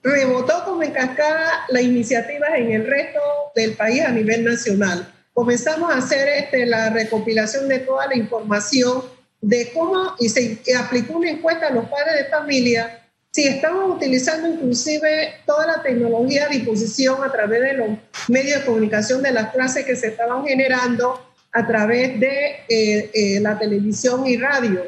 rebotó 0.06 0.64
como 0.64 0.82
en 0.84 0.92
cascada 0.92 1.64
las 1.68 1.82
iniciativas 1.82 2.50
en 2.56 2.72
el 2.72 2.86
resto 2.86 3.20
del 3.54 3.72
país 3.74 4.02
a 4.02 4.12
nivel 4.12 4.44
nacional. 4.44 5.12
Comenzamos 5.34 5.92
a 5.92 5.98
hacer 5.98 6.28
este, 6.28 6.64
la 6.64 6.90
recopilación 6.90 7.68
de 7.68 7.80
toda 7.80 8.06
la 8.06 8.16
información 8.16 9.02
de 9.40 9.72
cómo, 9.74 10.14
y 10.18 10.28
se 10.28 10.60
aplicó 10.78 11.18
una 11.18 11.30
encuesta 11.30 11.66
a 11.66 11.72
los 11.72 11.86
padres 11.86 12.24
de 12.24 12.30
familia, 12.30 13.02
si 13.32 13.46
estaban 13.46 13.90
utilizando 13.90 14.48
inclusive 14.48 15.34
toda 15.44 15.66
la 15.66 15.82
tecnología 15.82 16.46
a 16.46 16.48
disposición 16.48 17.22
a 17.22 17.30
través 17.30 17.60
de 17.60 17.72
los 17.74 17.88
medios 18.28 18.60
de 18.60 18.64
comunicación 18.64 19.22
de 19.22 19.32
las 19.32 19.52
clases 19.52 19.84
que 19.84 19.96
se 19.96 20.08
estaban 20.08 20.46
generando 20.46 21.20
a 21.52 21.66
través 21.66 22.18
de 22.18 22.64
eh, 22.68 23.10
eh, 23.12 23.40
la 23.40 23.58
televisión 23.58 24.26
y 24.26 24.36
radio. 24.36 24.86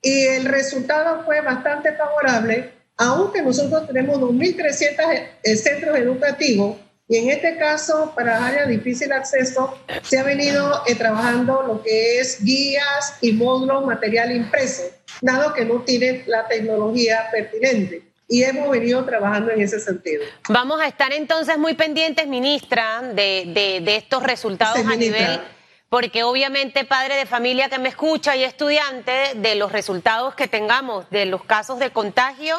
Y 0.00 0.22
el 0.22 0.46
resultado 0.46 1.24
fue 1.24 1.40
bastante 1.42 1.92
favorable, 1.92 2.70
aunque 3.00 3.40
nosotros 3.40 3.86
tenemos 3.86 4.18
2.300 4.18 5.28
eh, 5.42 5.56
centros 5.56 5.96
educativos 5.96 6.76
y 7.08 7.16
en 7.16 7.30
este 7.30 7.56
caso, 7.56 8.12
para 8.14 8.46
áreas 8.46 8.68
de 8.68 8.76
difícil 8.76 9.10
acceso, 9.10 9.76
se 10.02 10.18
ha 10.18 10.22
venido 10.22 10.84
trabajando 10.96 11.62
lo 11.62 11.82
que 11.82 12.20
es 12.20 12.44
guías 12.44 13.16
y 13.20 13.32
módulos 13.32 13.84
material 13.84 14.30
impreso, 14.30 14.82
dado 15.20 15.52
que 15.52 15.64
no 15.64 15.80
tienen 15.80 16.22
la 16.26 16.46
tecnología 16.46 17.26
pertinente 17.32 18.04
y 18.28 18.44
hemos 18.44 18.70
venido 18.70 19.04
trabajando 19.04 19.50
en 19.50 19.62
ese 19.62 19.80
sentido. 19.80 20.22
Vamos 20.50 20.80
a 20.80 20.86
estar 20.86 21.12
entonces 21.12 21.58
muy 21.58 21.74
pendientes, 21.74 22.28
ministra, 22.28 23.02
de, 23.02 23.80
de, 23.82 23.96
estos 23.96 24.22
resultados 24.22 24.86
a 24.86 24.94
nivel 24.94 25.40
porque 25.88 26.22
obviamente 26.22 26.84
padre 26.84 27.16
de 27.16 27.26
familia 27.26 27.68
que 27.68 27.80
me 27.80 27.88
escucha 27.88 28.36
y 28.36 28.44
estudiante, 28.44 29.32
de 29.34 29.56
los 29.56 29.72
resultados 29.72 30.36
que 30.36 30.46
tengamos 30.46 31.10
de 31.10 31.26
los 31.26 31.42
casos 31.42 31.80
de 31.80 31.90
contagio, 31.90 32.56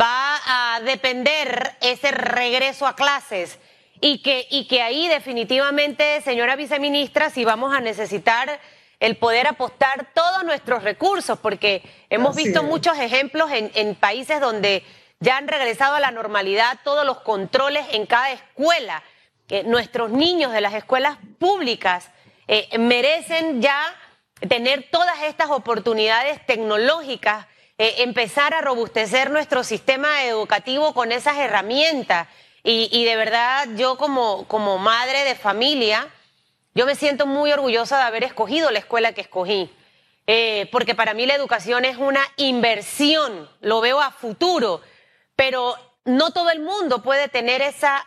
va 0.00 0.74
a 0.74 0.80
depender 0.80 1.76
ese 1.80 2.10
regreso 2.10 2.86
a 2.86 2.96
clases 2.96 3.58
y 4.00 4.22
que, 4.22 4.46
y 4.50 4.66
que 4.66 4.82
ahí 4.82 5.08
definitivamente, 5.08 6.20
señora 6.20 6.56
viceministra, 6.56 7.30
si 7.30 7.44
vamos 7.44 7.74
a 7.74 7.80
necesitar 7.80 8.60
el 9.00 9.16
poder 9.16 9.46
apostar 9.46 10.08
todos 10.14 10.44
nuestros 10.44 10.82
recursos, 10.82 11.38
porque 11.38 11.82
hemos 12.10 12.34
visto 12.34 12.62
muchos 12.62 12.98
ejemplos 12.98 13.50
en, 13.52 13.94
países 13.94 14.40
donde 14.40 14.84
ya 15.20 15.36
han 15.36 15.48
regresado 15.48 15.94
a 15.94 16.00
la 16.00 16.10
normalidad 16.10 16.78
todos 16.82 17.04
los 17.04 17.20
controles 17.20 17.86
en 17.92 18.06
cada 18.06 18.32
escuela. 18.32 19.02
nuestros 19.64 20.10
niños 20.10 20.52
de 20.52 20.60
las 20.60 20.74
escuelas 20.74 21.18
públicas 21.38 22.10
eh, 22.48 22.68
merecen 22.78 23.60
ya 23.60 23.94
tener 24.48 24.88
todas 24.90 25.22
estas 25.24 25.50
oportunidades 25.50 26.44
tecnológicas, 26.46 27.46
eh, 27.78 27.96
empezar 27.98 28.54
a 28.54 28.62
robustecer 28.62 29.30
nuestro 29.30 29.62
sistema 29.62 30.24
educativo 30.24 30.94
con 30.94 31.12
esas 31.12 31.36
herramientas. 31.36 32.28
Y, 32.68 33.04
de 33.04 33.14
verdad, 33.14 33.68
yo 33.76 33.96
como, 33.96 34.48
como 34.48 34.76
madre 34.78 35.22
de 35.22 35.36
familia, 35.36 36.08
yo 36.74 36.84
me 36.84 36.96
siento 36.96 37.24
muy 37.24 37.52
orgullosa 37.52 37.96
de 37.96 38.02
haber 38.02 38.24
escogido 38.24 38.72
la 38.72 38.80
escuela 38.80 39.12
que 39.12 39.20
escogí. 39.20 39.70
Eh, 40.26 40.68
porque 40.72 40.96
para 40.96 41.14
mí 41.14 41.26
la 41.26 41.36
educación 41.36 41.84
es 41.84 41.96
una 41.96 42.26
inversión, 42.36 43.48
lo 43.60 43.80
veo 43.80 44.00
a 44.00 44.10
futuro, 44.10 44.80
pero 45.36 45.76
no 46.04 46.32
todo 46.32 46.50
el 46.50 46.58
mundo 46.58 47.02
puede 47.02 47.28
tener 47.28 47.62
esa 47.62 48.04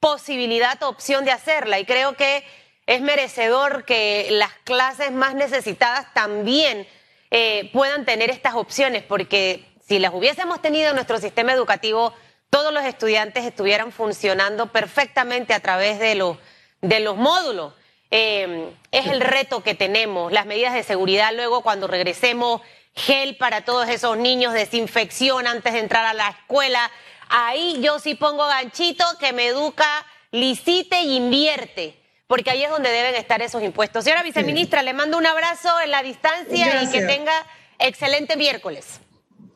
posibilidad 0.00 0.82
o 0.82 0.88
opción 0.88 1.24
de 1.24 1.30
hacerla. 1.30 1.78
Y 1.78 1.84
creo 1.84 2.16
que 2.16 2.44
es 2.86 3.00
merecedor 3.02 3.84
que 3.84 4.26
las 4.30 4.52
clases 4.64 5.12
más 5.12 5.36
necesitadas 5.36 6.12
también 6.14 6.88
eh, 7.30 7.70
puedan 7.72 8.04
tener 8.04 8.30
estas 8.30 8.54
opciones, 8.54 9.02
porque 9.02 9.64
si 9.86 9.98
las 9.98 10.12
hubiésemos 10.12 10.60
tenido 10.60 10.90
en 10.90 10.94
nuestro 10.94 11.18
sistema 11.18 11.52
educativo, 11.52 12.12
todos 12.50 12.72
los 12.72 12.84
estudiantes 12.84 13.44
estuvieran 13.44 13.92
funcionando 13.92 14.66
perfectamente 14.72 15.54
a 15.54 15.60
través 15.60 15.98
de 15.98 16.16
los, 16.16 16.36
de 16.80 17.00
los 17.00 17.16
módulos. 17.16 17.74
eh, 18.10 18.72
es 18.90 19.06
el 19.06 19.20
reto 19.20 19.62
que 19.62 19.76
tenemos, 19.76 20.32
las 20.32 20.46
medidas 20.46 20.74
de 20.74 20.82
seguridad 20.82 21.32
luego 21.32 21.62
cuando 21.62 21.86
regresemos, 21.86 22.60
gel 22.94 23.36
para 23.36 23.64
todos 23.64 23.88
esos 23.88 24.16
niños, 24.16 24.52
desinfección 24.52 25.46
antes 25.46 25.72
de 25.72 25.78
entrar 25.78 26.04
a 26.04 26.14
la 26.14 26.30
escuela. 26.30 26.90
Ahí 27.28 27.78
yo 27.80 28.00
sí 28.00 28.16
pongo 28.16 28.44
ganchito 28.46 29.04
que 29.20 29.32
me 29.32 29.46
educa, 29.46 30.04
licite 30.32 31.02
y 31.02 31.16
invierte 31.16 31.99
porque 32.30 32.48
ahí 32.48 32.62
es 32.62 32.70
donde 32.70 32.90
deben 32.90 33.16
estar 33.16 33.42
esos 33.42 33.60
impuestos. 33.60 34.04
Señora 34.04 34.22
viceministra, 34.22 34.84
le 34.84 34.92
mando 34.92 35.18
un 35.18 35.26
abrazo 35.26 35.68
en 35.80 35.90
la 35.90 36.00
distancia 36.00 36.80
y 36.80 36.86
que 36.88 37.00
tenga 37.00 37.32
excelente 37.80 38.36
miércoles. 38.36 39.00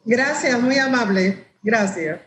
Gracias, 0.04 0.58
muy 0.58 0.76
amable. 0.76 1.46
Gracias. 1.62 2.18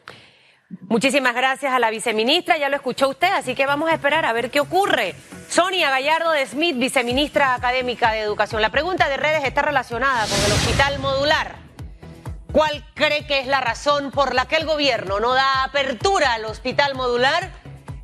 Muchísimas 0.88 1.36
gracias 1.36 1.74
a 1.74 1.80
la 1.80 1.90
viceministra, 1.90 2.58
ya 2.58 2.70
lo 2.70 2.78
escuchó 2.78 3.10
usted, 3.10 3.28
así 3.34 3.56
que 3.56 3.66
vamos 3.66 3.90
a 3.90 3.94
esperar 3.94 4.26
a 4.26 4.32
ver 4.32 4.50
qué 4.50 4.62
ocurre. 4.62 5.16
Sonia 5.50 5.90
Gallardo 5.90 6.32
de 6.32 6.46
Smith, 6.46 6.78
viceministra 6.78 7.54
académica 7.54 8.14
de 8.14 8.22
Educación. 8.22 8.62
La 8.62 8.72
pregunta 8.72 9.10
de 9.10 9.18
redes 9.18 9.44
está 9.44 9.64
relacionada 9.64 10.26
con 10.28 10.46
el 10.46 10.52
hospital 10.54 11.00
modular. 11.00 11.56
¿Cuál 12.54 12.86
cree 12.94 13.28
que 13.28 13.40
es 13.42 13.48
la 13.48 13.60
razón 13.60 14.12
por 14.12 14.34
la 14.34 14.48
que 14.48 14.56
el 14.56 14.66
gobierno 14.66 15.20
no 15.20 15.34
da 15.34 15.66
apertura 15.66 16.36
al 16.36 16.46
hospital 16.46 16.96
modular? 16.96 17.52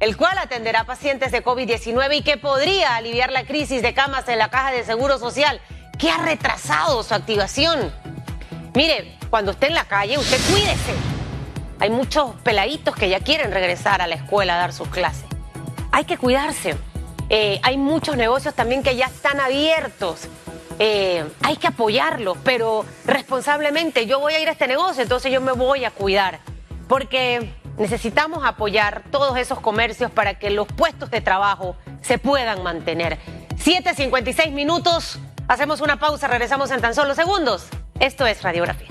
El 0.03 0.17
cual 0.17 0.37
atenderá 0.37 0.83
pacientes 0.83 1.31
de 1.31 1.41
COVID-19 1.41 2.17
y 2.17 2.21
que 2.23 2.35
podría 2.35 2.97
aliviar 2.97 3.31
la 3.31 3.45
crisis 3.45 3.81
de 3.81 3.93
camas 3.93 4.27
en 4.27 4.37
la 4.37 4.49
caja 4.49 4.73
de 4.73 4.83
seguro 4.83 5.17
social, 5.17 5.61
que 5.97 6.11
ha 6.11 6.17
retrasado 6.17 7.03
su 7.03 7.13
activación. 7.13 7.89
Mire, 8.75 9.17
cuando 9.29 9.51
esté 9.51 9.67
en 9.67 9.75
la 9.75 9.85
calle, 9.85 10.17
usted 10.17 10.37
cuídese. 10.51 10.93
Hay 11.79 11.89
muchos 11.89 12.35
peladitos 12.43 12.93
que 12.97 13.07
ya 13.07 13.21
quieren 13.21 13.53
regresar 13.53 14.01
a 14.01 14.07
la 14.07 14.15
escuela 14.15 14.55
a 14.55 14.57
dar 14.57 14.73
sus 14.73 14.89
clases. 14.89 15.23
Hay 15.93 16.03
que 16.03 16.17
cuidarse. 16.17 16.75
Eh, 17.29 17.61
hay 17.63 17.77
muchos 17.77 18.17
negocios 18.17 18.53
también 18.53 18.83
que 18.83 18.97
ya 18.97 19.05
están 19.05 19.39
abiertos. 19.39 20.27
Eh, 20.79 21.23
hay 21.43 21.55
que 21.55 21.67
apoyarlos, 21.67 22.37
pero 22.43 22.83
responsablemente. 23.05 24.05
Yo 24.05 24.19
voy 24.19 24.33
a 24.33 24.41
ir 24.41 24.49
a 24.49 24.51
este 24.51 24.67
negocio, 24.67 25.01
entonces 25.01 25.31
yo 25.31 25.39
me 25.39 25.53
voy 25.53 25.85
a 25.85 25.91
cuidar. 25.91 26.41
Porque 26.89 27.53
Necesitamos 27.77 28.45
apoyar 28.45 29.03
todos 29.09 29.37
esos 29.37 29.59
comercios 29.59 30.11
para 30.11 30.35
que 30.35 30.49
los 30.49 30.67
puestos 30.67 31.09
de 31.09 31.21
trabajo 31.21 31.75
se 32.01 32.17
puedan 32.19 32.61
mantener. 32.63 33.17
7.56 33.57 34.51
minutos, 34.51 35.19
hacemos 35.47 35.81
una 35.81 35.97
pausa, 35.97 36.27
regresamos 36.27 36.69
en 36.71 36.81
tan 36.81 36.93
solo 36.93 37.15
segundos. 37.15 37.67
Esto 37.99 38.27
es 38.27 38.43
Radiografía. 38.43 38.89